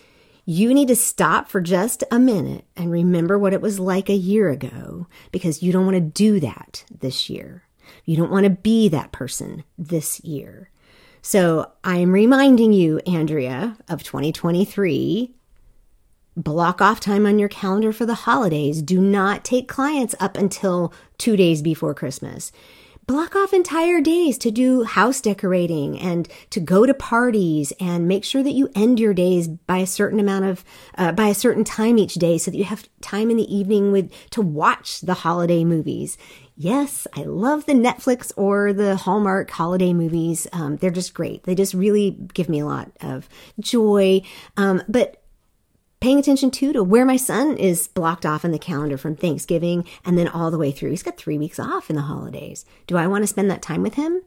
you 0.50 0.74
need 0.74 0.88
to 0.88 0.96
stop 0.96 1.48
for 1.48 1.60
just 1.60 2.02
a 2.10 2.18
minute 2.18 2.64
and 2.76 2.90
remember 2.90 3.38
what 3.38 3.52
it 3.52 3.60
was 3.60 3.78
like 3.78 4.08
a 4.08 4.14
year 4.14 4.48
ago 4.48 5.06
because 5.30 5.62
you 5.62 5.70
don't 5.70 5.84
want 5.84 5.94
to 5.94 6.00
do 6.00 6.40
that 6.40 6.84
this 6.90 7.30
year. 7.30 7.62
You 8.04 8.16
don't 8.16 8.32
want 8.32 8.42
to 8.42 8.50
be 8.50 8.88
that 8.88 9.12
person 9.12 9.62
this 9.78 10.18
year. 10.24 10.70
So 11.22 11.70
I'm 11.84 12.10
reminding 12.10 12.72
you, 12.72 12.98
Andrea, 13.06 13.76
of 13.88 14.02
2023 14.02 15.32
block 16.36 16.80
off 16.80 16.98
time 16.98 17.26
on 17.26 17.38
your 17.38 17.48
calendar 17.48 17.92
for 17.92 18.04
the 18.04 18.14
holidays. 18.14 18.82
Do 18.82 19.00
not 19.00 19.44
take 19.44 19.68
clients 19.68 20.16
up 20.18 20.36
until 20.36 20.92
two 21.16 21.36
days 21.36 21.62
before 21.62 21.94
Christmas. 21.94 22.50
Block 23.10 23.34
off 23.34 23.52
entire 23.52 24.00
days 24.00 24.38
to 24.38 24.52
do 24.52 24.84
house 24.84 25.20
decorating 25.20 25.98
and 25.98 26.28
to 26.50 26.60
go 26.60 26.86
to 26.86 26.94
parties 26.94 27.72
and 27.80 28.06
make 28.06 28.22
sure 28.22 28.40
that 28.40 28.52
you 28.52 28.70
end 28.76 29.00
your 29.00 29.12
days 29.12 29.48
by 29.48 29.78
a 29.78 29.86
certain 29.86 30.20
amount 30.20 30.44
of, 30.44 30.64
uh, 30.96 31.10
by 31.10 31.26
a 31.26 31.34
certain 31.34 31.64
time 31.64 31.98
each 31.98 32.14
day 32.14 32.38
so 32.38 32.52
that 32.52 32.56
you 32.56 32.62
have 32.62 32.88
time 33.00 33.28
in 33.28 33.36
the 33.36 33.52
evening 33.52 33.90
with, 33.90 34.12
to 34.30 34.40
watch 34.40 35.00
the 35.00 35.14
holiday 35.14 35.64
movies. 35.64 36.18
Yes, 36.56 37.08
I 37.16 37.24
love 37.24 37.66
the 37.66 37.72
Netflix 37.72 38.30
or 38.36 38.72
the 38.72 38.94
Hallmark 38.94 39.50
holiday 39.50 39.92
movies. 39.92 40.46
Um, 40.52 40.76
they're 40.76 40.92
just 40.92 41.12
great. 41.12 41.42
They 41.42 41.56
just 41.56 41.74
really 41.74 42.12
give 42.32 42.48
me 42.48 42.60
a 42.60 42.66
lot 42.66 42.92
of 43.00 43.28
joy. 43.58 44.22
Um, 44.56 44.84
but 44.86 45.19
paying 46.00 46.18
attention 46.18 46.50
too 46.50 46.72
to 46.72 46.82
where 46.82 47.04
my 47.04 47.16
son 47.16 47.56
is 47.56 47.88
blocked 47.88 48.24
off 48.24 48.44
in 48.44 48.52
the 48.52 48.58
calendar 48.58 48.96
from 48.96 49.14
Thanksgiving 49.14 49.84
and 50.04 50.18
then 50.18 50.28
all 50.28 50.50
the 50.50 50.58
way 50.58 50.72
through. 50.72 50.90
He's 50.90 51.02
got 51.02 51.18
three 51.18 51.38
weeks 51.38 51.58
off 51.58 51.90
in 51.90 51.96
the 51.96 52.02
holidays. 52.02 52.64
Do 52.86 52.96
I 52.96 53.06
want 53.06 53.22
to 53.22 53.28
spend 53.28 53.50
that 53.50 53.62
time 53.62 53.82
with 53.82 53.94
him? 53.94 54.22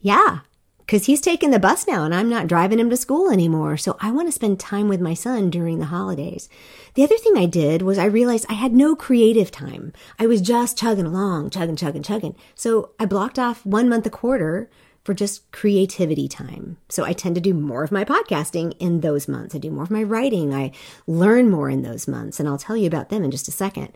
Yeah, 0.00 0.40
because 0.80 1.06
he's 1.06 1.20
taking 1.20 1.50
the 1.50 1.58
bus 1.58 1.86
now 1.86 2.04
and 2.04 2.14
I'm 2.14 2.28
not 2.28 2.46
driving 2.46 2.78
him 2.78 2.90
to 2.90 2.96
school 2.96 3.30
anymore. 3.30 3.76
So 3.76 3.96
I 4.00 4.10
want 4.10 4.28
to 4.28 4.32
spend 4.32 4.60
time 4.60 4.88
with 4.88 5.00
my 5.00 5.14
son 5.14 5.50
during 5.50 5.78
the 5.78 5.86
holidays. 5.86 6.48
The 6.94 7.02
other 7.02 7.18
thing 7.18 7.36
I 7.36 7.46
did 7.46 7.82
was 7.82 7.98
I 7.98 8.04
realized 8.04 8.46
I 8.48 8.54
had 8.54 8.72
no 8.72 8.94
creative 8.94 9.50
time. 9.50 9.92
I 10.18 10.26
was 10.26 10.40
just 10.40 10.78
chugging 10.78 11.06
along, 11.06 11.50
chugging, 11.50 11.76
chugging, 11.76 12.02
chugging. 12.02 12.36
So 12.54 12.90
I 13.00 13.04
blocked 13.04 13.38
off 13.38 13.66
one 13.66 13.88
month 13.88 14.06
a 14.06 14.10
quarter 14.10 14.70
for 15.06 15.14
just 15.14 15.48
creativity 15.52 16.26
time. 16.26 16.78
So 16.88 17.04
I 17.04 17.12
tend 17.12 17.36
to 17.36 17.40
do 17.40 17.54
more 17.54 17.84
of 17.84 17.92
my 17.92 18.04
podcasting 18.04 18.76
in 18.80 19.02
those 19.02 19.28
months. 19.28 19.54
I 19.54 19.58
do 19.58 19.70
more 19.70 19.84
of 19.84 19.90
my 19.90 20.02
writing. 20.02 20.52
I 20.52 20.72
learn 21.06 21.48
more 21.48 21.70
in 21.70 21.82
those 21.82 22.08
months, 22.08 22.40
and 22.40 22.48
I'll 22.48 22.58
tell 22.58 22.76
you 22.76 22.88
about 22.88 23.08
them 23.08 23.22
in 23.22 23.30
just 23.30 23.46
a 23.46 23.52
second. 23.52 23.92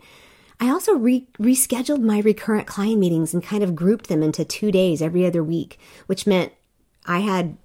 I 0.61 0.69
also 0.69 0.93
re- 0.93 1.27
rescheduled 1.37 2.01
my 2.01 2.19
recurrent 2.19 2.65
client 2.65 2.97
meetings 2.97 3.33
and 3.33 3.43
kind 3.43 3.61
of 3.61 3.75
grouped 3.75 4.07
them 4.07 4.23
into 4.23 4.45
two 4.45 4.71
days 4.71 5.01
every 5.01 5.25
other 5.25 5.43
week, 5.43 5.77
which 6.05 6.25
meant 6.25 6.53
I 7.05 7.19
had 7.19 7.57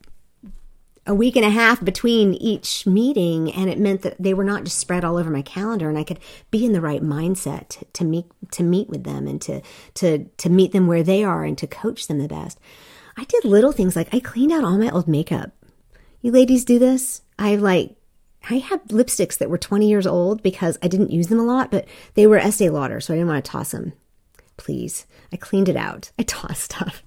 a 1.07 1.15
week 1.15 1.37
and 1.37 1.45
a 1.45 1.51
half 1.51 1.85
between 1.85 2.35
each 2.35 2.85
meeting 2.85 3.53
and 3.53 3.71
it 3.71 3.79
meant 3.79 4.03
that 4.03 4.21
they 4.21 4.35
were 4.35 4.43
not 4.43 4.65
just 4.65 4.81
spread 4.81 5.05
all 5.05 5.19
over 5.19 5.31
my 5.31 5.43
calendar 5.43 5.89
and 5.89 5.97
I 5.97 6.03
could 6.03 6.19
be 6.51 6.65
in 6.65 6.73
the 6.73 6.81
right 6.81 7.01
mindset 7.01 7.85
to 7.93 8.05
meet 8.05 8.27
to 8.51 8.65
meet 8.65 8.89
with 8.89 9.05
them 9.05 9.29
and 9.29 9.41
to 9.43 9.61
to 9.95 10.25
to 10.25 10.51
meet 10.51 10.73
them 10.73 10.89
where 10.89 11.05
they 11.05 11.23
are 11.23 11.45
and 11.45 11.57
to 11.59 11.69
coach 11.69 12.09
them 12.09 12.19
the 12.19 12.27
best. 12.27 12.59
I 13.17 13.25
did 13.25 13.45
little 13.45 13.73
things 13.73 13.97
like 13.97 14.13
I 14.13 14.21
cleaned 14.21 14.53
out 14.53 14.65
all 14.65 14.79
my 14.79 14.91
old 14.91 15.09
makeup. 15.09 15.53
You 16.21 16.33
ladies 16.33 16.65
do 16.65 16.79
this? 16.79 17.23
I 17.39 17.57
like 17.57 17.97
I 18.49 18.59
had 18.59 18.85
lipsticks 18.89 19.39
that 19.39 19.51
were 19.51 19.59
20 19.59 19.89
years 19.89 20.07
old 20.07 20.43
because 20.43 20.79
I 20.83 20.89
didn't 20.89 21.11
use 21.11 21.29
them 21.29 21.41
a 21.41 21.45
lot, 21.45 21.71
but 21.71 21.87
they 22.15 22.27
were 22.27 22.39
Estee 22.39 22.71
Lauder, 22.71 23.01
so 23.01 23.13
I 23.13 23.17
didn't 23.17 23.29
want 23.29 23.45
to 23.45 23.51
toss 23.51 23.73
them. 23.73 23.93
Please. 24.57 25.07
I 25.33 25.37
cleaned 25.37 25.69
it 25.69 25.77
out. 25.77 26.13
I 26.19 26.23
tossed 26.27 26.63
stuff. 26.63 27.03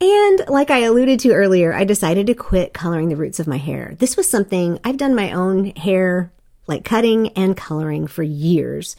And 0.00 0.44
like 0.48 0.70
I 0.70 0.78
alluded 0.78 1.20
to 1.20 1.32
earlier, 1.32 1.74
I 1.74 1.84
decided 1.84 2.26
to 2.28 2.34
quit 2.34 2.72
coloring 2.72 3.08
the 3.08 3.16
roots 3.16 3.38
of 3.38 3.46
my 3.46 3.58
hair. 3.58 3.94
This 3.98 4.16
was 4.16 4.28
something 4.28 4.78
I've 4.82 4.96
done 4.96 5.14
my 5.14 5.32
own 5.32 5.66
hair, 5.76 6.32
like 6.66 6.84
cutting 6.84 7.28
and 7.30 7.56
coloring 7.56 8.06
for 8.06 8.22
years. 8.22 8.96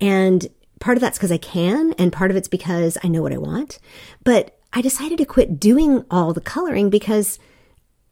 And 0.00 0.48
part 0.80 0.96
of 0.96 1.00
that's 1.00 1.16
because 1.16 1.30
I 1.30 1.38
can, 1.38 1.92
and 1.92 2.12
part 2.12 2.32
of 2.32 2.36
it's 2.36 2.48
because 2.48 2.98
I 3.04 3.08
know 3.08 3.22
what 3.22 3.32
I 3.32 3.38
want. 3.38 3.78
But 4.24 4.58
I 4.74 4.82
decided 4.82 5.18
to 5.18 5.24
quit 5.24 5.60
doing 5.60 6.04
all 6.10 6.32
the 6.32 6.40
coloring 6.40 6.90
because 6.90 7.38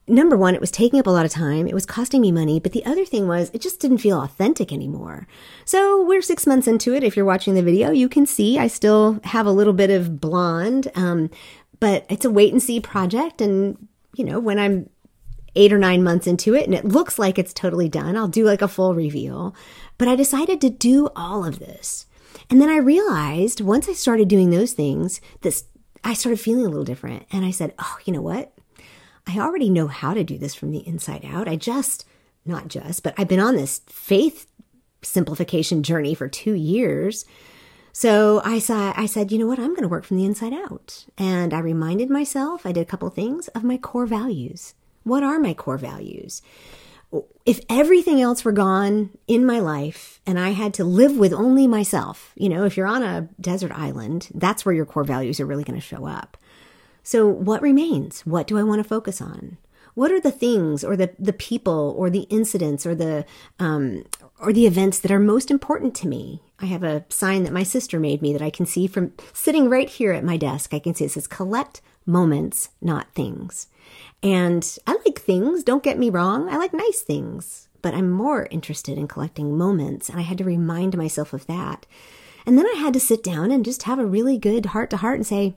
number 0.07 0.37
one, 0.37 0.55
it 0.55 0.61
was 0.61 0.71
taking 0.71 1.01
up 1.01 1.07
a 1.07 1.11
lot 1.11 1.27
of 1.27 1.33
time. 1.33 1.67
It 1.67 1.75
was 1.75 1.87
costing 1.87 2.21
me 2.21 2.31
money. 2.31 2.61
But 2.61 2.73
the 2.73 2.85
other 2.85 3.05
thing 3.05 3.27
was 3.27 3.51
it 3.53 3.61
just 3.61 3.81
didn't 3.81 3.99
feel 3.99 4.21
authentic 4.21 4.73
anymore. 4.73 5.27
So 5.65 6.05
we're 6.05 6.23
six 6.23 6.47
months 6.47 6.69
into 6.69 6.95
it. 6.95 7.03
If 7.03 7.17
you're 7.17 7.27
watching 7.27 7.55
the 7.55 7.63
video, 7.63 7.91
you 7.91 8.09
can 8.09 8.27
see 8.27 8.59
I 8.59 8.69
still 8.69 9.21
have 9.25 9.47
a 9.47 9.53
little 9.53 9.73
bit 9.73 9.91
of 9.91 10.21
blonde. 10.21 10.91
Um, 10.95 11.31
but 11.81 12.07
it's 12.09 12.25
a 12.25 12.31
wait 12.31 12.53
and 12.53 12.63
see 12.63 12.81
project. 12.81 13.41
And, 13.41 13.89
you 14.15 14.25
know, 14.25 14.39
when 14.39 14.59
I'm 14.59 14.89
eight 15.55 15.73
or 15.73 15.79
nine 15.79 16.03
months 16.03 16.27
into 16.27 16.55
it 16.55 16.65
and 16.65 16.75
it 16.75 16.85
looks 16.85 17.19
like 17.19 17.39
it's 17.39 17.53
totally 17.53 17.89
done, 17.89 18.17
I'll 18.17 18.29
do 18.29 18.45
like 18.45 18.63
a 18.63 18.69
full 18.69 18.95
reveal. 18.95 19.55
But 19.99 20.09
I 20.09 20.15
decided 20.15 20.61
to 20.61 20.71
do 20.71 21.11
all 21.17 21.45
of 21.45 21.59
this. 21.59 22.07
And 22.49 22.61
then 22.61 22.71
I 22.71 22.77
realized 22.77 23.61
once 23.61 23.89
I 23.89 23.93
started 23.93 24.29
doing 24.29 24.51
those 24.51 24.73
things, 24.73 25.21
this 25.41 25.65
I 26.05 26.15
started 26.15 26.41
feeling 26.41 26.67
a 26.67 26.69
little 26.69 26.85
different. 26.85 27.27
And 27.31 27.45
I 27.45 27.51
said, 27.51 27.75
oh, 27.79 27.99
you 28.05 28.13
know 28.13 28.23
what? 28.23 28.53
I 29.27 29.39
already 29.39 29.71
know 29.71 29.87
how 29.87 30.15
to 30.15 30.25
do 30.25 30.37
this 30.37 30.55
from 30.55 30.73
the 30.73 30.87
inside 30.87 31.25
out. 31.25 31.49
I 31.49 31.57
just, 31.57 32.05
not 32.45 32.69
just, 32.69 33.03
but 33.03 33.15
I've 33.17 33.29
been 33.29 33.41
on 33.41 33.57
this 33.57 33.81
faith 33.87 34.47
simplification 35.03 35.83
journey 35.83 36.15
for 36.15 36.29
two 36.29 36.55
years. 36.55 37.25
So 37.93 38.41
I 38.45 38.59
saw, 38.59 38.93
I 38.97 39.07
said, 39.07 39.31
you 39.31 39.39
know 39.39 39.47
what? 39.47 39.59
I'm 39.59 39.71
going 39.71 39.83
to 39.83 39.89
work 39.89 40.05
from 40.05 40.17
the 40.17 40.25
inside 40.25 40.55
out. 40.55 41.07
And 41.19 41.53
I 41.53 41.59
reminded 41.59 42.09
myself, 42.11 42.65
I 42.65 42.73
did 42.73 42.81
a 42.81 42.87
couple 42.87 43.09
things 43.11 43.49
of 43.49 43.65
my 43.65 43.77
core 43.77 44.07
values. 44.07 44.75
What 45.05 45.23
are 45.23 45.39
my 45.39 45.53
core 45.55 45.79
values? 45.79 46.43
If 47.45 47.61
everything 47.69 48.21
else 48.21 48.45
were 48.45 48.53
gone 48.53 49.11
in 49.27 49.45
my 49.45 49.59
life 49.59 50.21
and 50.27 50.39
I 50.39 50.51
had 50.51 50.73
to 50.75 50.85
live 50.85 51.17
with 51.17 51.33
only 51.33 51.67
myself, 51.67 52.33
you 52.37 52.49
know, 52.49 52.65
if 52.65 52.77
you're 52.77 52.87
on 52.87 53.03
a 53.03 53.29
desert 53.41 53.73
island, 53.73 54.29
that's 54.35 54.65
where 54.65 54.75
your 54.75 54.87
core 54.87 55.05
values 55.05 55.41
are 55.41 55.47
really 55.47 55.65
going 55.65 55.79
to 55.79 55.87
show 55.87 56.07
up. 56.07 56.37
So, 57.03 57.27
what 57.27 57.63
remains? 57.63 58.25
What 58.25 58.47
do 58.47 58.59
I 58.59 58.63
want 58.63 58.81
to 58.81 58.89
focus 58.89 59.21
on? 59.21 59.59
What 59.95 60.13
are 60.13 60.21
the 60.21 60.31
things 60.31 60.85
or 60.85 60.97
the, 60.97 61.11
the 61.19 61.33
people 61.33 61.95
or 61.99 62.09
the 62.09 62.27
incidents 62.31 62.87
or 62.87 62.95
the 62.95 63.27
um, 63.59 64.05
or 64.39 64.53
the 64.53 64.67
events 64.67 64.99
that 65.01 65.11
are 65.11 65.19
most 65.19 65.51
important 65.51 65.95
to 65.97 66.09
me? 66.09 66.43
I 66.61 66.67
have 66.67 66.85
a 66.85 67.05
sign 67.09 67.43
that 67.43 67.53
my 67.53 67.65
sister 67.65 67.99
made 67.99 68.23
me 68.23 68.33
that 68.33 68.41
I 68.41 68.51
can 68.51 68.67
see 68.67 68.87
from 68.87 69.13
sitting 69.33 69.69
right 69.69 69.89
here 69.89 70.13
at 70.13 70.25
my 70.25 70.37
desk. 70.37 70.73
I 70.73 70.79
can 70.79 70.95
see 70.95 71.05
it 71.07 71.11
says 71.11 71.27
collect 71.27 71.83
moments, 72.07 72.71
not 72.81 73.13
things. 73.15 73.67
And 74.23 74.79
I 74.87 74.99
like 75.05 75.21
things, 75.21 75.65
don't 75.65 75.83
get 75.83 75.99
me 75.99 76.11
wrong. 76.11 76.49
I 76.49 76.57
like 76.57 76.73
nice 76.73 77.01
things, 77.01 77.69
but 77.81 77.95
I'm 77.95 78.11
more 78.11 78.47
interested 78.51 78.97
in 78.97 79.09
collecting 79.09 79.57
moments. 79.57 80.09
And 80.09 80.19
I 80.19 80.23
had 80.23 80.39
to 80.39 80.45
remind 80.45 80.97
myself 80.97 81.33
of 81.33 81.47
that. 81.47 81.87
And 82.47 82.57
then 82.57 82.67
I 82.67 82.79
had 82.79 82.93
to 82.95 83.01
sit 83.01 83.23
down 83.23 83.51
and 83.51 83.65
just 83.65 83.85
have 83.85 83.99
a 83.99 84.07
really 84.07 84.39
good 84.39 84.67
heart 84.67 84.91
to 84.91 84.97
heart 84.99 85.17
and 85.17 85.27
say, 85.27 85.55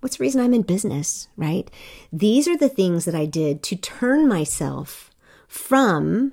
what's 0.00 0.16
the 0.16 0.22
reason 0.22 0.40
I'm 0.40 0.54
in 0.54 0.62
business, 0.62 1.28
right? 1.36 1.70
These 2.12 2.48
are 2.48 2.56
the 2.56 2.68
things 2.68 3.04
that 3.04 3.14
I 3.14 3.26
did 3.26 3.62
to 3.64 3.76
turn 3.76 4.28
myself 4.28 5.10
from 5.46 6.32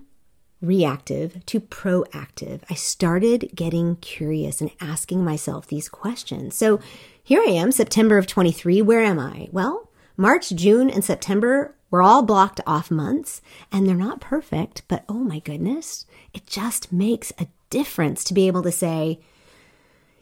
reactive 0.62 1.46
to 1.46 1.60
proactive. 1.60 2.62
I 2.70 2.74
started 2.74 3.52
getting 3.56 3.96
curious 3.98 4.60
and 4.60 4.72
asking 4.82 5.24
myself 5.24 5.68
these 5.68 5.88
questions. 5.88 6.56
So 6.56 6.80
here 7.24 7.42
I 7.42 7.52
am, 7.52 7.72
September 7.72 8.18
of 8.18 8.28
23. 8.28 8.82
Where 8.82 9.02
am 9.02 9.20
I? 9.20 9.50
Well, 9.52 9.89
March, 10.20 10.50
June, 10.50 10.90
and 10.90 11.02
September 11.02 11.74
were 11.90 12.02
all 12.02 12.24
blocked 12.24 12.60
off 12.68 12.92
months, 12.92 13.42
and 13.72 13.88
they're 13.88 13.96
not 13.96 14.20
perfect, 14.20 14.82
but 14.90 15.06
oh 15.08 15.14
my 15.14 15.40
goodness, 15.40 16.06
it 16.34 16.46
just 16.46 16.92
makes 16.92 17.32
a 17.40 17.48
difference 17.70 18.26
to 18.26 18.34
be 18.34 18.46
able 18.46 18.62
to 18.62 18.72
say, 18.72 19.22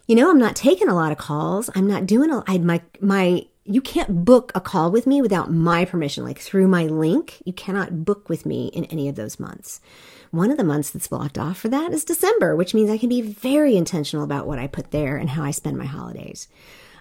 you 0.05 0.15
know, 0.15 0.29
I'm 0.29 0.37
not 0.37 0.55
taking 0.55 0.87
a 0.87 0.93
lot 0.93 1.11
of 1.11 1.17
calls. 1.17 1.71
I'm 1.73 1.87
not 1.87 2.05
doing 2.05 2.31
a, 2.31 2.43
I, 2.45 2.59
my, 2.59 2.79
my 3.01 3.47
you 3.63 3.81
can't 3.81 4.23
book 4.23 4.51
a 4.53 4.61
call 4.61 4.91
with 4.91 5.07
me 5.07 5.19
without 5.19 5.51
my 5.51 5.83
permission, 5.83 6.23
like 6.23 6.37
through 6.37 6.67
my 6.67 6.85
link. 6.85 7.41
You 7.43 7.53
cannot 7.53 8.05
book 8.05 8.29
with 8.29 8.45
me 8.45 8.67
in 8.67 8.85
any 8.85 9.09
of 9.09 9.15
those 9.15 9.39
months. 9.39 9.81
One 10.29 10.51
of 10.51 10.57
the 10.57 10.63
months 10.63 10.91
that's 10.91 11.07
blocked 11.07 11.39
off 11.39 11.57
for 11.57 11.69
that 11.69 11.91
is 11.91 12.05
December, 12.05 12.55
which 12.55 12.75
means 12.75 12.91
I 12.91 12.99
can 12.99 13.09
be 13.09 13.23
very 13.23 13.75
intentional 13.75 14.23
about 14.23 14.45
what 14.45 14.59
I 14.59 14.67
put 14.67 14.91
there 14.91 15.17
and 15.17 15.31
how 15.31 15.41
I 15.41 15.49
spend 15.49 15.75
my 15.75 15.85
holidays. 15.85 16.47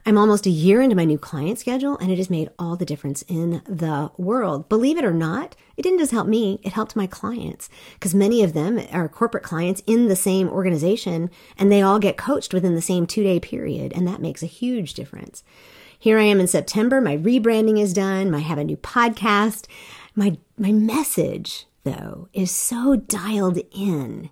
I'm 0.09 0.17
almost 0.17 0.47
a 0.47 0.51
year 0.51 0.81
into 0.81 0.95
my 0.95 1.05
new 1.05 1.19
client 1.19 1.59
schedule 1.59 1.99
and 1.99 2.13
it 2.13 2.19
has 2.19 2.31
made 2.31 2.51
all 2.61 2.77
the 2.77 2.85
difference 2.85 3.23
in 3.23 3.61
the 3.67 4.13
world. 4.17 4.69
Believe 4.69 4.99
it 4.99 5.05
or 5.05 5.13
not, 5.13 5.57
it 5.77 5.83
didn't 5.83 5.99
just 5.99 6.13
help 6.13 6.29
me, 6.29 6.61
it 6.63 6.75
helped 6.75 6.95
my 6.95 7.09
clients 7.09 7.69
because 7.95 8.15
many 8.15 8.45
of 8.45 8.53
them 8.53 8.81
are 8.93 9.09
corporate 9.09 9.43
clients 9.43 9.83
in 9.85 10.07
the 10.07 10.15
same 10.15 10.49
organization 10.49 11.29
and 11.59 11.73
they 11.73 11.83
all 11.83 11.99
get 11.99 12.17
coached 12.17 12.55
within 12.55 12.77
the 12.77 12.81
same 12.81 13.05
two 13.05 13.25
day 13.25 13.41
period. 13.41 13.93
And 13.95 14.07
that 14.07 14.23
makes 14.23 14.45
a 14.45 14.47
huge 14.47 14.95
difference. 14.95 15.43
Here 15.99 16.21
I 16.21 16.25
am 16.25 16.39
in 16.39 16.47
September. 16.47 17.01
My 17.01 17.17
rebranding 17.17 17.81
is 17.81 17.93
done. 17.93 18.33
I 18.33 18.39
have 18.39 18.59
a 18.59 18.65
new 18.65 18.77
podcast. 18.77 19.67
My, 20.15 20.39
my 20.57 20.71
message 20.71 21.67
though 21.83 22.29
is 22.33 22.53
so 22.53 22.95
dialed 22.95 23.59
in 23.73 24.31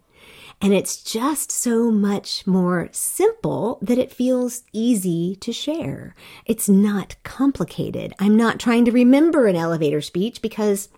and 0.65 0.73
it's 0.73 0.97
just 0.97 1.53
so 1.53 1.91
much 1.91 2.47
more 2.47 2.89
simple 2.91 3.79
that 3.83 3.99
it 3.99 4.11
feels 4.11 4.63
easy 4.73 5.37
to 5.43 5.53
share. 5.53 6.15
It's 6.47 6.71
not 6.71 7.17
complicated. 7.23 8.15
I'm 8.19 8.35
not 8.35 8.59
trying 8.59 8.87
to 8.87 8.91
remember 8.91 9.47
an 9.47 9.57
elevator 9.57 10.01
speech 10.01 10.41
because 10.41 10.89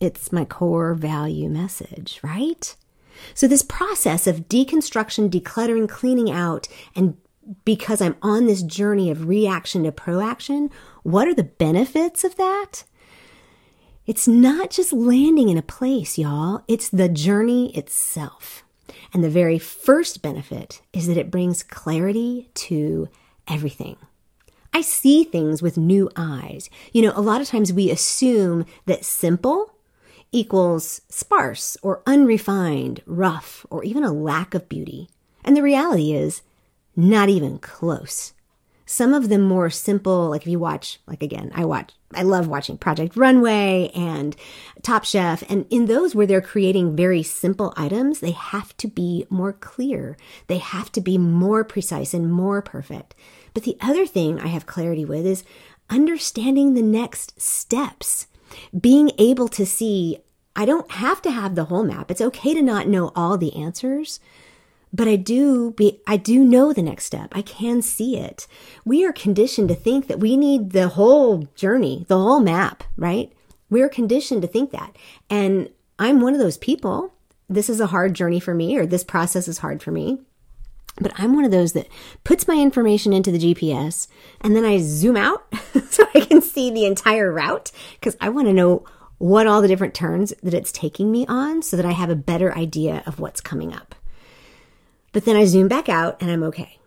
it's 0.00 0.32
my 0.32 0.46
core 0.46 0.94
value 0.94 1.50
message, 1.50 2.20
right? 2.22 2.74
So, 3.34 3.46
this 3.46 3.60
process 3.60 4.26
of 4.26 4.48
deconstruction, 4.48 5.28
decluttering, 5.28 5.90
cleaning 5.90 6.30
out, 6.30 6.66
and 6.96 7.18
because 7.66 8.00
I'm 8.00 8.16
on 8.22 8.46
this 8.46 8.62
journey 8.62 9.10
of 9.10 9.28
reaction 9.28 9.82
to 9.82 9.92
proaction, 9.92 10.70
what 11.02 11.28
are 11.28 11.34
the 11.34 11.44
benefits 11.44 12.24
of 12.24 12.36
that? 12.36 12.84
It's 14.06 14.26
not 14.26 14.70
just 14.70 14.94
landing 14.94 15.50
in 15.50 15.58
a 15.58 15.62
place, 15.62 16.16
y'all. 16.16 16.62
It's 16.66 16.88
the 16.88 17.10
journey 17.10 17.76
itself. 17.76 18.64
And 19.12 19.22
the 19.22 19.30
very 19.30 19.58
first 19.58 20.22
benefit 20.22 20.82
is 20.92 21.06
that 21.06 21.16
it 21.16 21.30
brings 21.30 21.62
clarity 21.62 22.50
to 22.54 23.08
everything. 23.46 23.96
I 24.72 24.80
see 24.80 25.22
things 25.22 25.60
with 25.60 25.76
new 25.76 26.10
eyes. 26.16 26.70
You 26.92 27.02
know, 27.02 27.12
a 27.14 27.20
lot 27.20 27.42
of 27.42 27.48
times 27.48 27.72
we 27.72 27.90
assume 27.90 28.64
that 28.86 29.04
simple 29.04 29.74
equals 30.30 31.02
sparse 31.10 31.76
or 31.82 32.02
unrefined, 32.06 33.02
rough, 33.04 33.66
or 33.68 33.84
even 33.84 34.02
a 34.02 34.12
lack 34.12 34.54
of 34.54 34.68
beauty. 34.68 35.10
And 35.44 35.56
the 35.56 35.62
reality 35.62 36.14
is, 36.14 36.42
not 36.96 37.28
even 37.28 37.58
close 37.58 38.32
some 38.92 39.14
of 39.14 39.30
them 39.30 39.40
more 39.40 39.70
simple 39.70 40.28
like 40.28 40.42
if 40.42 40.48
you 40.48 40.58
watch 40.58 40.98
like 41.06 41.22
again 41.22 41.50
i 41.54 41.64
watch 41.64 41.92
i 42.14 42.22
love 42.22 42.48
watching 42.48 42.76
project 42.76 43.16
runway 43.16 43.90
and 43.94 44.36
top 44.82 45.04
chef. 45.04 45.42
And 45.48 45.66
in 45.70 45.86
those 45.86 46.14
where 46.14 46.26
they're 46.26 46.40
creating 46.40 46.96
very 46.96 47.22
simple 47.22 47.72
items 47.76 48.20
they 48.20 48.32
have 48.32 48.76
to 48.78 48.88
be 48.88 49.26
more 49.30 49.52
clear. 49.52 50.16
They 50.46 50.58
have 50.58 50.90
to 50.92 51.00
be 51.00 51.18
more 51.18 51.64
precise 51.64 52.14
and 52.14 52.32
more 52.32 52.62
perfect. 52.62 53.14
But 53.54 53.64
the 53.64 53.76
other 53.80 54.06
thing 54.06 54.40
i 54.40 54.48
have 54.48 54.66
clarity 54.66 55.04
with 55.04 55.26
is 55.26 55.44
understanding 55.90 56.74
the 56.74 56.82
next 56.82 57.40
steps. 57.40 58.26
Being 58.78 59.10
able 59.18 59.48
to 59.48 59.66
see 59.66 60.18
i 60.54 60.64
don't 60.64 60.90
have 60.92 61.22
to 61.22 61.30
have 61.30 61.54
the 61.54 61.64
whole 61.64 61.84
map. 61.84 62.10
It's 62.10 62.20
okay 62.20 62.54
to 62.54 62.62
not 62.62 62.88
know 62.88 63.12
all 63.14 63.38
the 63.38 63.54
answers 63.56 64.20
but 64.92 65.08
I 65.08 65.16
do 65.16 65.72
be, 65.72 66.00
I 66.06 66.16
do 66.16 66.44
know 66.44 66.72
the 66.72 66.82
next 66.82 67.06
step. 67.06 67.32
I 67.32 67.42
can 67.42 67.80
see 67.82 68.18
it. 68.18 68.46
We 68.84 69.04
are 69.04 69.12
conditioned 69.12 69.68
to 69.68 69.74
think 69.74 70.06
that 70.06 70.20
we 70.20 70.36
need 70.36 70.70
the 70.70 70.88
whole 70.88 71.48
journey, 71.54 72.04
the 72.08 72.18
whole 72.18 72.40
map, 72.40 72.84
right? 72.96 73.32
We're 73.70 73.88
conditioned 73.88 74.42
to 74.42 74.48
think 74.48 74.70
that. 74.72 74.96
And 75.30 75.70
I'm 75.98 76.20
one 76.20 76.34
of 76.34 76.40
those 76.40 76.58
people. 76.58 77.14
This 77.48 77.70
is 77.70 77.80
a 77.80 77.86
hard 77.86 78.14
journey 78.14 78.40
for 78.40 78.54
me, 78.54 78.76
or 78.76 78.86
this 78.86 79.04
process 79.04 79.48
is 79.48 79.58
hard 79.58 79.82
for 79.82 79.90
me. 79.90 80.18
But 81.00 81.12
I'm 81.16 81.34
one 81.34 81.44
of 81.44 81.50
those 81.50 81.72
that 81.72 81.88
puts 82.22 82.46
my 82.46 82.56
information 82.56 83.14
into 83.14 83.30
the 83.30 83.38
GPS 83.38 84.08
and 84.42 84.54
then 84.54 84.64
I 84.64 84.78
zoom 84.78 85.16
out 85.16 85.46
so 85.88 86.04
I 86.14 86.20
can 86.20 86.42
see 86.42 86.70
the 86.70 86.84
entire 86.84 87.32
route 87.32 87.72
because 87.94 88.16
I 88.20 88.28
want 88.28 88.48
to 88.48 88.52
know 88.52 88.84
what 89.16 89.46
all 89.46 89.62
the 89.62 89.68
different 89.68 89.94
turns 89.94 90.34
that 90.42 90.52
it's 90.52 90.70
taking 90.70 91.10
me 91.10 91.24
on 91.28 91.62
so 91.62 91.76
that 91.78 91.86
I 91.86 91.92
have 91.92 92.10
a 92.10 92.16
better 92.16 92.54
idea 92.54 93.02
of 93.06 93.20
what's 93.20 93.40
coming 93.40 93.72
up. 93.72 93.94
But 95.12 95.24
then 95.24 95.36
I 95.36 95.44
zoom 95.44 95.68
back 95.68 95.88
out 95.88 96.20
and 96.20 96.30
I'm 96.30 96.42
okay. 96.44 96.78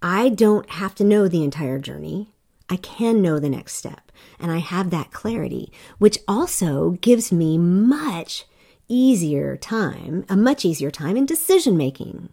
I 0.00 0.28
don't 0.28 0.68
have 0.70 0.94
to 0.96 1.04
know 1.04 1.26
the 1.26 1.42
entire 1.42 1.78
journey. 1.78 2.30
I 2.68 2.76
can 2.76 3.22
know 3.22 3.38
the 3.38 3.48
next 3.48 3.74
step 3.74 4.12
and 4.38 4.52
I 4.52 4.58
have 4.58 4.90
that 4.90 5.10
clarity, 5.10 5.72
which 5.98 6.18
also 6.28 6.90
gives 7.00 7.32
me 7.32 7.58
much 7.58 8.44
easier 8.88 9.56
time, 9.56 10.24
a 10.28 10.36
much 10.36 10.64
easier 10.64 10.90
time 10.90 11.16
in 11.16 11.26
decision 11.26 11.76
making. 11.76 12.28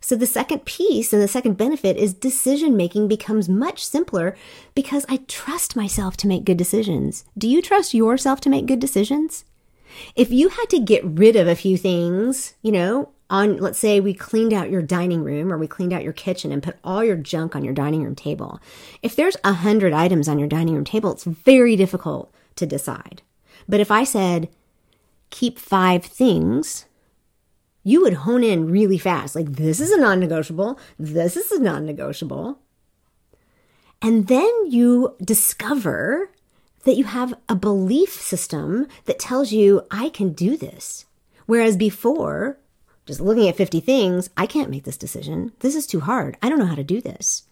So 0.00 0.16
the 0.16 0.26
second 0.26 0.66
piece 0.66 1.14
and 1.14 1.22
the 1.22 1.28
second 1.28 1.56
benefit 1.56 1.96
is 1.96 2.12
decision 2.12 2.76
making 2.76 3.08
becomes 3.08 3.48
much 3.48 3.84
simpler 3.84 4.36
because 4.74 5.06
I 5.08 5.20
trust 5.28 5.76
myself 5.76 6.16
to 6.18 6.26
make 6.26 6.44
good 6.44 6.58
decisions. 6.58 7.24
Do 7.38 7.48
you 7.48 7.62
trust 7.62 7.94
yourself 7.94 8.40
to 8.42 8.50
make 8.50 8.66
good 8.66 8.80
decisions? 8.80 9.46
If 10.14 10.30
you 10.30 10.50
had 10.50 10.66
to 10.70 10.78
get 10.78 11.04
rid 11.04 11.36
of 11.36 11.48
a 11.48 11.56
few 11.56 11.78
things, 11.78 12.52
you 12.60 12.70
know, 12.72 13.13
on 13.30 13.56
let's 13.56 13.78
say 13.78 14.00
we 14.00 14.14
cleaned 14.14 14.52
out 14.52 14.70
your 14.70 14.82
dining 14.82 15.24
room 15.24 15.52
or 15.52 15.58
we 15.58 15.66
cleaned 15.66 15.92
out 15.92 16.04
your 16.04 16.12
kitchen 16.12 16.52
and 16.52 16.62
put 16.62 16.76
all 16.84 17.02
your 17.04 17.16
junk 17.16 17.56
on 17.56 17.64
your 17.64 17.74
dining 17.74 18.02
room 18.02 18.14
table. 18.14 18.60
If 19.02 19.16
there's 19.16 19.36
a 19.44 19.52
hundred 19.52 19.92
items 19.92 20.28
on 20.28 20.38
your 20.38 20.48
dining 20.48 20.74
room 20.74 20.84
table 20.84 21.12
it's 21.12 21.24
very 21.24 21.76
difficult 21.76 22.32
to 22.56 22.66
decide. 22.66 23.22
But 23.68 23.80
if 23.80 23.90
i 23.90 24.04
said 24.04 24.48
keep 25.30 25.58
five 25.58 26.04
things 26.04 26.86
you 27.84 28.00
would 28.00 28.14
hone 28.14 28.42
in 28.42 28.70
really 28.70 28.98
fast. 28.98 29.36
Like 29.36 29.52
this 29.52 29.78
is 29.78 29.90
a 29.90 30.00
non-negotiable. 30.00 30.78
This 30.98 31.36
is 31.36 31.52
a 31.52 31.60
non-negotiable. 31.60 32.58
And 34.00 34.26
then 34.26 34.50
you 34.66 35.14
discover 35.22 36.30
that 36.84 36.96
you 36.96 37.04
have 37.04 37.34
a 37.48 37.54
belief 37.54 38.12
system 38.12 38.86
that 39.04 39.18
tells 39.18 39.52
you 39.52 39.82
i 39.90 40.08
can 40.08 40.32
do 40.32 40.56
this. 40.56 41.04
Whereas 41.46 41.76
before 41.76 42.58
just 43.06 43.20
looking 43.20 43.48
at 43.48 43.56
50 43.56 43.80
things, 43.80 44.30
I 44.36 44.46
can't 44.46 44.70
make 44.70 44.84
this 44.84 44.96
decision. 44.96 45.52
This 45.60 45.74
is 45.74 45.86
too 45.86 46.00
hard. 46.00 46.36
I 46.42 46.48
don't 46.48 46.58
know 46.58 46.66
how 46.66 46.74
to 46.74 46.84
do 46.84 47.00
this. 47.00 47.44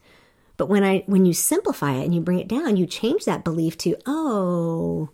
But 0.56 0.68
when 0.68 0.84
I 0.84 1.04
when 1.06 1.26
you 1.26 1.32
simplify 1.32 1.94
it 1.94 2.04
and 2.04 2.14
you 2.14 2.20
bring 2.20 2.38
it 2.38 2.48
down, 2.48 2.76
you 2.76 2.86
change 2.86 3.24
that 3.24 3.44
belief 3.44 3.76
to, 3.78 3.96
"Oh, 4.06 5.10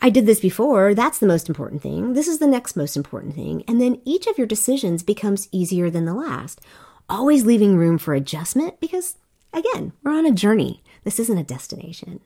I 0.00 0.10
did 0.10 0.26
this 0.26 0.40
before. 0.40 0.94
That's 0.94 1.18
the 1.18 1.26
most 1.26 1.48
important 1.48 1.82
thing. 1.82 2.12
This 2.14 2.28
is 2.28 2.38
the 2.38 2.46
next 2.46 2.76
most 2.76 2.96
important 2.96 3.34
thing." 3.34 3.62
And 3.68 3.80
then 3.80 4.00
each 4.04 4.26
of 4.26 4.38
your 4.38 4.46
decisions 4.46 5.02
becomes 5.02 5.48
easier 5.52 5.90
than 5.90 6.04
the 6.04 6.14
last, 6.14 6.60
always 7.08 7.44
leaving 7.44 7.76
room 7.76 7.98
for 7.98 8.14
adjustment 8.14 8.80
because 8.80 9.16
again, 9.52 9.92
we're 10.02 10.16
on 10.16 10.26
a 10.26 10.32
journey. 10.32 10.82
This 11.04 11.18
isn't 11.18 11.38
a 11.38 11.44
destination. 11.44 12.20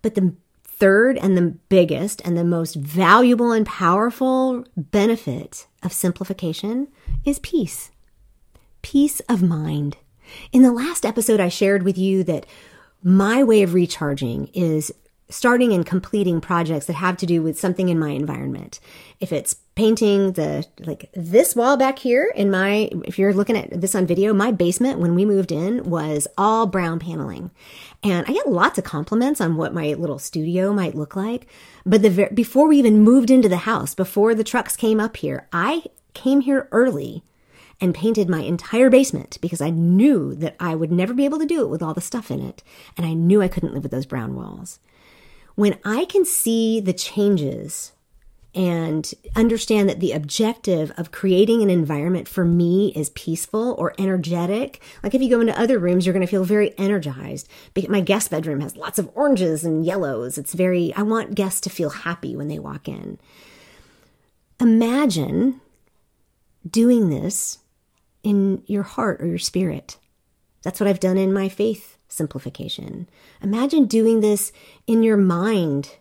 But 0.00 0.14
the 0.14 0.34
third 0.64 1.18
and 1.18 1.36
the 1.36 1.54
biggest 1.68 2.20
and 2.24 2.36
the 2.36 2.44
most 2.44 2.74
valuable 2.74 3.52
and 3.52 3.66
powerful 3.66 4.64
benefit 4.76 5.66
of 5.82 5.92
simplification 5.92 6.88
is 7.24 7.38
peace. 7.38 7.90
Peace 8.82 9.20
of 9.28 9.42
mind. 9.42 9.96
In 10.52 10.62
the 10.62 10.72
last 10.72 11.04
episode, 11.04 11.40
I 11.40 11.48
shared 11.48 11.82
with 11.82 11.98
you 11.98 12.24
that 12.24 12.46
my 13.02 13.42
way 13.42 13.62
of 13.62 13.74
recharging 13.74 14.48
is 14.54 14.92
starting 15.32 15.72
and 15.72 15.86
completing 15.86 16.40
projects 16.40 16.86
that 16.86 16.94
have 16.94 17.16
to 17.16 17.26
do 17.26 17.42
with 17.42 17.58
something 17.58 17.88
in 17.88 17.98
my 17.98 18.10
environment. 18.10 18.80
If 19.20 19.32
it's 19.32 19.54
painting 19.74 20.32
the, 20.32 20.66
like 20.80 21.10
this 21.14 21.56
wall 21.56 21.76
back 21.76 21.98
here 21.98 22.30
in 22.34 22.50
my, 22.50 22.90
if 23.04 23.18
you're 23.18 23.32
looking 23.32 23.56
at 23.56 23.80
this 23.80 23.94
on 23.94 24.06
video, 24.06 24.34
my 24.34 24.52
basement 24.52 24.98
when 24.98 25.14
we 25.14 25.24
moved 25.24 25.50
in 25.50 25.88
was 25.88 26.28
all 26.36 26.66
brown 26.66 26.98
paneling. 26.98 27.50
And 28.02 28.26
I 28.28 28.32
get 28.32 28.48
lots 28.48 28.78
of 28.78 28.84
compliments 28.84 29.40
on 29.40 29.56
what 29.56 29.74
my 29.74 29.94
little 29.94 30.18
studio 30.18 30.72
might 30.72 30.94
look 30.94 31.16
like. 31.16 31.46
But 31.86 32.02
the, 32.02 32.28
before 32.34 32.68
we 32.68 32.78
even 32.78 33.00
moved 33.00 33.30
into 33.30 33.48
the 33.48 33.58
house, 33.58 33.94
before 33.94 34.34
the 34.34 34.44
trucks 34.44 34.76
came 34.76 35.00
up 35.00 35.16
here, 35.16 35.48
I 35.52 35.84
came 36.14 36.42
here 36.42 36.68
early 36.72 37.22
and 37.80 37.94
painted 37.94 38.28
my 38.28 38.40
entire 38.40 38.90
basement 38.90 39.38
because 39.40 39.60
I 39.60 39.70
knew 39.70 40.34
that 40.36 40.56
I 40.60 40.74
would 40.74 40.92
never 40.92 41.14
be 41.14 41.24
able 41.24 41.38
to 41.38 41.46
do 41.46 41.62
it 41.62 41.68
with 41.68 41.82
all 41.82 41.94
the 41.94 42.00
stuff 42.00 42.30
in 42.30 42.40
it. 42.40 42.62
And 42.96 43.06
I 43.06 43.14
knew 43.14 43.40
I 43.40 43.48
couldn't 43.48 43.72
live 43.72 43.82
with 43.82 43.92
those 43.92 44.06
brown 44.06 44.36
walls 44.36 44.78
when 45.54 45.78
I 45.84 46.04
can 46.06 46.24
see 46.24 46.80
the 46.80 46.92
changes 46.92 47.92
and 48.54 49.14
understand 49.34 49.88
that 49.88 50.00
the 50.00 50.12
objective 50.12 50.92
of 50.98 51.10
creating 51.10 51.62
an 51.62 51.70
environment 51.70 52.28
for 52.28 52.44
me 52.44 52.92
is 52.94 53.08
peaceful 53.10 53.74
or 53.78 53.94
energetic. 53.98 54.82
Like 55.02 55.14
if 55.14 55.22
you 55.22 55.30
go 55.30 55.40
into 55.40 55.58
other 55.58 55.78
rooms, 55.78 56.04
you're 56.04 56.12
going 56.12 56.26
to 56.26 56.30
feel 56.30 56.44
very 56.44 56.76
energized. 56.78 57.48
My 57.88 58.00
guest 58.00 58.30
bedroom 58.30 58.60
has 58.60 58.76
lots 58.76 58.98
of 58.98 59.10
oranges 59.14 59.64
and 59.64 59.86
yellows. 59.86 60.36
It's 60.36 60.52
very, 60.52 60.92
I 60.94 61.02
want 61.02 61.34
guests 61.34 61.62
to 61.62 61.70
feel 61.70 61.90
happy 61.90 62.36
when 62.36 62.48
they 62.48 62.58
walk 62.58 62.88
in. 62.88 63.18
Imagine 64.60 65.60
doing 66.68 67.08
this 67.08 67.58
in 68.22 68.62
your 68.66 68.82
heart 68.82 69.20
or 69.22 69.26
your 69.26 69.38
spirit. 69.38 69.98
That's 70.62 70.78
what 70.78 70.88
I've 70.88 71.00
done 71.00 71.16
in 71.16 71.32
my 71.32 71.48
faith 71.48 71.96
simplification. 72.12 73.08
Imagine 73.42 73.86
doing 73.86 74.20
this 74.20 74.52
in 74.86 75.02
your 75.02 75.16
mind 75.16 75.96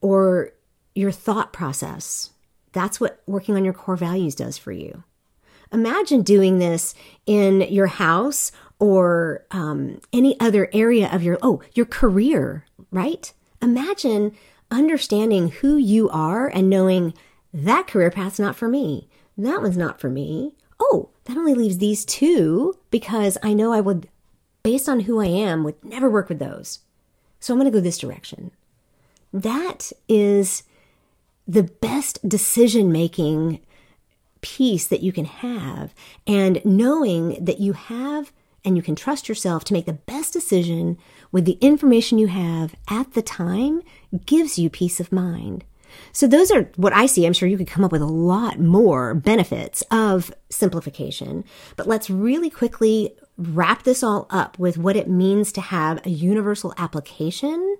or 0.00 0.52
your 0.94 1.12
thought 1.12 1.52
process. 1.52 2.30
That's 2.72 3.00
what 3.00 3.22
working 3.26 3.54
on 3.54 3.64
your 3.64 3.74
core 3.74 3.96
values 3.96 4.34
does 4.34 4.58
for 4.58 4.72
you. 4.72 5.04
Imagine 5.72 6.22
doing 6.22 6.58
this 6.58 6.94
in 7.26 7.62
your 7.62 7.86
house 7.86 8.52
or 8.78 9.44
um, 9.50 10.00
any 10.12 10.38
other 10.40 10.68
area 10.72 11.08
of 11.12 11.22
your 11.22 11.38
oh 11.42 11.62
your 11.74 11.86
career, 11.86 12.64
right? 12.90 13.32
Imagine 13.62 14.36
understanding 14.70 15.48
who 15.48 15.76
you 15.76 16.08
are 16.10 16.48
and 16.48 16.68
knowing 16.68 17.14
that 17.52 17.86
career 17.86 18.10
path's 18.10 18.38
not 18.38 18.56
for 18.56 18.68
me. 18.68 19.08
That 19.38 19.62
one's 19.62 19.76
not 19.76 20.00
for 20.00 20.10
me. 20.10 20.54
Oh, 20.78 21.10
that 21.24 21.36
only 21.36 21.54
leaves 21.54 21.78
these 21.78 22.04
two 22.04 22.74
because 22.90 23.38
I 23.42 23.52
know 23.52 23.72
I 23.72 23.80
would, 23.80 24.08
based 24.64 24.88
on 24.88 25.00
who 25.00 25.20
I 25.20 25.26
am, 25.26 25.62
would 25.62 25.82
never 25.84 26.10
work 26.10 26.28
with 26.28 26.40
those. 26.40 26.80
So 27.38 27.54
I'm 27.54 27.60
going 27.60 27.70
to 27.70 27.78
go 27.78 27.80
this 27.80 27.98
direction. 27.98 28.50
That 29.32 29.92
is 30.08 30.64
the 31.46 31.62
best 31.62 32.26
decision 32.26 32.90
making 32.90 33.60
piece 34.40 34.86
that 34.86 35.02
you 35.02 35.12
can 35.12 35.26
have. 35.26 35.94
And 36.26 36.64
knowing 36.64 37.44
that 37.44 37.60
you 37.60 37.74
have 37.74 38.32
and 38.64 38.76
you 38.76 38.82
can 38.82 38.96
trust 38.96 39.28
yourself 39.28 39.64
to 39.64 39.74
make 39.74 39.84
the 39.84 39.92
best 39.92 40.32
decision 40.32 40.96
with 41.30 41.44
the 41.44 41.58
information 41.60 42.18
you 42.18 42.28
have 42.28 42.74
at 42.88 43.12
the 43.12 43.22
time 43.22 43.82
gives 44.24 44.58
you 44.58 44.70
peace 44.70 45.00
of 45.00 45.12
mind. 45.12 45.64
So 46.12 46.26
those 46.26 46.50
are 46.50 46.70
what 46.76 46.92
I 46.92 47.06
see. 47.06 47.26
I'm 47.26 47.32
sure 47.32 47.48
you 47.48 47.58
could 47.58 47.66
come 47.66 47.84
up 47.84 47.92
with 47.92 48.02
a 48.02 48.06
lot 48.06 48.58
more 48.58 49.14
benefits 49.14 49.82
of 49.90 50.32
simplification, 50.50 51.44
but 51.76 51.86
let's 51.86 52.10
really 52.10 52.50
quickly 52.50 53.14
wrap 53.36 53.82
this 53.82 54.02
all 54.02 54.26
up 54.30 54.58
with 54.58 54.78
what 54.78 54.96
it 54.96 55.08
means 55.08 55.52
to 55.52 55.60
have 55.60 56.04
a 56.06 56.10
universal 56.10 56.74
application 56.78 57.76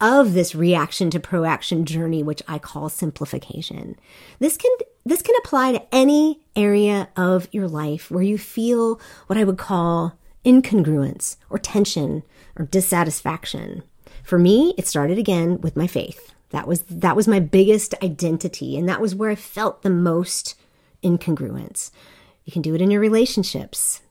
of 0.00 0.34
this 0.34 0.54
reaction 0.54 1.10
to 1.10 1.20
proaction 1.20 1.84
journey, 1.84 2.22
which 2.22 2.42
I 2.48 2.58
call 2.58 2.88
simplification. 2.88 3.96
This 4.38 4.56
can, 4.56 4.70
this 5.04 5.22
can 5.22 5.34
apply 5.38 5.72
to 5.72 5.94
any 5.94 6.40
area 6.56 7.08
of 7.16 7.48
your 7.52 7.68
life 7.68 8.10
where 8.10 8.22
you 8.22 8.38
feel 8.38 9.00
what 9.26 9.38
I 9.38 9.44
would 9.44 9.58
call 9.58 10.18
incongruence 10.44 11.36
or 11.48 11.58
tension 11.58 12.22
or 12.56 12.66
dissatisfaction. 12.66 13.82
For 14.22 14.38
me, 14.38 14.74
it 14.76 14.86
started 14.86 15.18
again 15.18 15.60
with 15.60 15.76
my 15.76 15.86
faith. 15.86 16.32
That 16.50 16.68
was 16.68 16.82
that 16.82 17.16
was 17.16 17.26
my 17.26 17.40
biggest 17.40 17.94
identity 18.02 18.78
and 18.78 18.88
that 18.88 19.00
was 19.00 19.14
where 19.14 19.30
I 19.30 19.34
felt 19.34 19.82
the 19.82 19.90
most 19.90 20.54
incongruence. 21.02 21.90
You 22.44 22.52
can 22.52 22.62
do 22.62 22.74
it 22.74 22.80
in 22.80 22.90
your 22.90 23.00
relationships. 23.00 24.02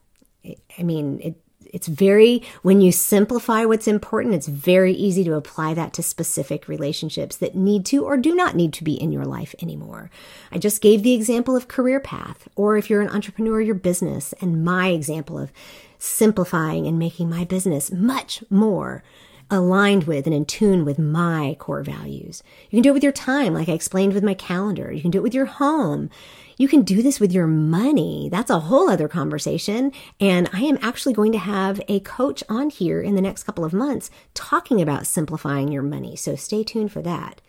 I 0.78 0.84
mean, 0.84 1.20
it 1.22 1.40
it's 1.74 1.88
very 1.88 2.44
when 2.62 2.82
you 2.82 2.92
simplify 2.92 3.66
what's 3.66 3.88
important, 3.88 4.36
it's 4.36 4.48
very 4.48 4.94
easy 4.94 5.24
to 5.24 5.34
apply 5.34 5.74
that 5.74 5.92
to 5.94 6.04
specific 6.04 6.68
relationships 6.68 7.36
that 7.38 7.56
need 7.56 7.84
to 7.88 8.06
or 8.06 8.16
do 8.16 8.36
not 8.36 8.56
need 8.56 8.74
to 8.74 8.84
be 8.84 8.94
in 8.94 9.12
your 9.12 9.26
life 9.26 9.56
anymore. 9.60 10.12
I 10.52 10.60
just 10.60 10.82
gave 10.82 11.02
the 11.02 11.16
example 11.16 11.56
of 11.56 11.68
career 11.68 12.00
path 12.00 12.48
or 12.56 12.78
if 12.78 12.90
you're 12.90 13.02
an 13.02 13.10
entrepreneur, 13.10 13.60
your 13.60 13.76
business 13.76 14.34
and 14.40 14.64
my 14.64 14.90
example 14.90 15.40
of 15.40 15.52
simplifying 15.98 16.86
and 16.86 17.00
making 17.00 17.30
my 17.30 17.44
business 17.44 17.92
much 17.92 18.44
more 18.52 19.04
aligned 19.50 20.06
with 20.06 20.26
and 20.26 20.36
in 20.36 20.46
tune 20.46 20.86
with 20.86 21.00
my 21.00 21.56
core 21.60 21.84
values. 21.84 22.44
You 22.70 22.78
can 22.78 22.84
do 22.84 22.90
it 22.90 22.94
with 22.94 23.04
your 23.04 23.12
time, 23.12 23.54
like 23.54 23.70
I 23.70 23.74
explained 23.74 24.14
with 24.14 24.24
my 24.24 24.34
calendar. 24.34 24.92
You 24.92 25.02
can 25.02 25.12
do 25.12 25.20
it 25.20 25.24
with 25.24 25.34
your 25.34 25.46
home. 25.46 26.10
You 26.58 26.68
can 26.68 26.84
do 26.84 27.02
this 27.02 27.20
with 27.20 27.32
your 27.32 27.48
money. 27.48 28.30
That's 28.32 28.50
a 28.50 28.60
whole 28.60 28.90
other 28.90 29.08
conversation. 29.08 29.92
And 30.20 30.50
I 30.54 30.62
am 30.62 30.78
actually 30.82 31.14
going 31.14 31.32
to 31.32 31.38
have 31.38 31.82
a 31.88 32.00
coach 32.02 32.44
on 32.50 32.70
here 32.70 33.02
in 33.02 33.16
the 33.16 33.22
next 33.22 33.44
couple 33.44 33.66
of 33.66 33.74
months 33.74 34.10
talking 34.34 34.82
about 34.82 35.08
simplifying 35.08 35.72
your 35.72 35.84
money. 35.84 36.16
So 36.16 36.36
stay 36.36 36.64
tuned 36.64 36.92
for 36.92 37.02
that. 37.02 37.42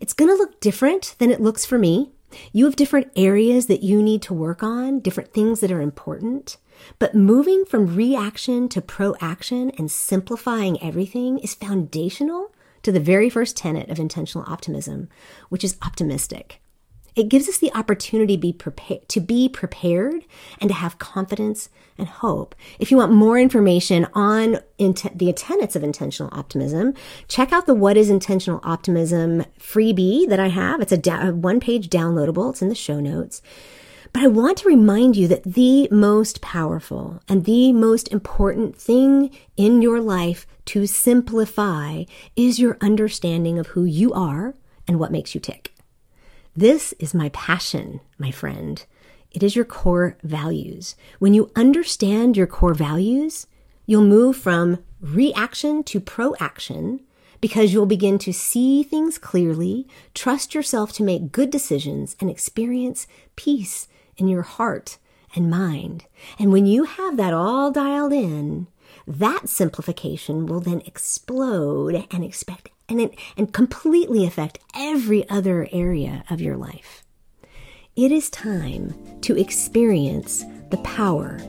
It's 0.00 0.14
going 0.14 0.30
to 0.30 0.36
look 0.36 0.60
different 0.60 1.14
than 1.18 1.30
it 1.30 1.40
looks 1.40 1.64
for 1.64 1.78
me. 1.78 2.12
You 2.52 2.66
have 2.66 2.76
different 2.76 3.10
areas 3.16 3.66
that 3.66 3.82
you 3.82 4.02
need 4.02 4.22
to 4.22 4.34
work 4.34 4.62
on, 4.62 5.00
different 5.00 5.32
things 5.32 5.60
that 5.60 5.72
are 5.72 5.80
important. 5.80 6.56
But 6.98 7.14
moving 7.14 7.64
from 7.64 7.96
reaction 7.96 8.68
to 8.70 8.80
proaction 8.80 9.72
and 9.78 9.90
simplifying 9.90 10.80
everything 10.82 11.38
is 11.38 11.54
foundational 11.54 12.52
to 12.82 12.92
the 12.92 13.00
very 13.00 13.28
first 13.28 13.56
tenet 13.56 13.90
of 13.90 13.98
intentional 13.98 14.50
optimism, 14.50 15.08
which 15.48 15.64
is 15.64 15.76
optimistic. 15.82 16.60
It 17.14 17.28
gives 17.28 17.48
us 17.48 17.58
the 17.58 17.72
opportunity 17.74 18.36
be 18.36 18.52
prepared, 18.52 19.08
to 19.08 19.20
be 19.20 19.48
prepared 19.48 20.24
and 20.60 20.68
to 20.70 20.74
have 20.74 20.98
confidence 20.98 21.68
and 21.98 22.06
hope. 22.06 22.54
If 22.78 22.90
you 22.90 22.96
want 22.96 23.12
more 23.12 23.38
information 23.38 24.06
on 24.14 24.58
int- 24.78 25.18
the 25.18 25.32
tenets 25.32 25.74
of 25.74 25.82
intentional 25.82 26.30
optimism, 26.32 26.94
check 27.26 27.52
out 27.52 27.66
the 27.66 27.74
What 27.74 27.96
is 27.96 28.08
Intentional 28.08 28.60
Optimism 28.62 29.44
freebie 29.58 30.28
that 30.28 30.38
I 30.38 30.48
have. 30.48 30.80
It's 30.80 30.92
a, 30.92 30.98
da- 30.98 31.30
one 31.30 31.60
page 31.60 31.90
downloadable. 31.90 32.50
It's 32.50 32.62
in 32.62 32.68
the 32.68 32.74
show 32.74 33.00
notes. 33.00 33.42
But 34.12 34.22
I 34.22 34.28
want 34.28 34.58
to 34.58 34.68
remind 34.68 35.16
you 35.16 35.28
that 35.28 35.44
the 35.44 35.88
most 35.90 36.40
powerful 36.40 37.20
and 37.28 37.44
the 37.44 37.72
most 37.72 38.08
important 38.08 38.76
thing 38.76 39.30
in 39.56 39.82
your 39.82 40.00
life 40.00 40.46
to 40.66 40.86
simplify 40.86 42.04
is 42.34 42.58
your 42.58 42.78
understanding 42.80 43.58
of 43.58 43.68
who 43.68 43.84
you 43.84 44.12
are 44.12 44.54
and 44.86 44.98
what 44.98 45.12
makes 45.12 45.34
you 45.34 45.40
tick. 45.40 45.74
This 46.58 46.92
is 46.98 47.14
my 47.14 47.28
passion, 47.28 48.00
my 48.18 48.32
friend. 48.32 48.84
It 49.30 49.44
is 49.44 49.54
your 49.54 49.64
core 49.64 50.18
values. 50.24 50.96
When 51.20 51.32
you 51.32 51.52
understand 51.54 52.36
your 52.36 52.48
core 52.48 52.74
values, 52.74 53.46
you'll 53.86 54.02
move 54.02 54.36
from 54.36 54.82
reaction 55.00 55.84
to 55.84 56.00
proaction 56.00 56.98
because 57.40 57.72
you'll 57.72 57.86
begin 57.86 58.18
to 58.18 58.32
see 58.32 58.82
things 58.82 59.18
clearly, 59.18 59.86
trust 60.14 60.52
yourself 60.52 60.92
to 60.94 61.04
make 61.04 61.30
good 61.30 61.50
decisions, 61.50 62.16
and 62.20 62.28
experience 62.28 63.06
peace 63.36 63.86
in 64.16 64.26
your 64.26 64.42
heart 64.42 64.98
and 65.36 65.48
mind. 65.48 66.06
And 66.40 66.50
when 66.50 66.66
you 66.66 66.82
have 66.82 67.16
that 67.18 67.32
all 67.32 67.70
dialed 67.70 68.12
in, 68.12 68.66
that 69.06 69.48
simplification 69.48 70.46
will 70.46 70.58
then 70.58 70.82
explode 70.84 72.04
and 72.10 72.24
expect 72.24 72.70
and 72.88 73.00
it, 73.00 73.18
and 73.36 73.52
completely 73.52 74.24
affect 74.24 74.58
every 74.74 75.28
other 75.28 75.68
area 75.72 76.24
of 76.30 76.40
your 76.40 76.56
life. 76.56 77.04
It 77.96 78.12
is 78.12 78.30
time 78.30 78.94
to 79.22 79.36
experience 79.36 80.44
the 80.70 80.78
power 80.78 81.40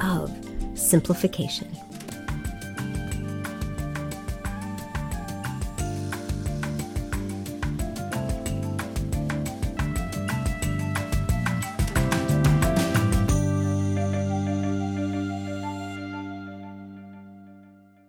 of 0.00 0.30
simplification. 0.74 1.74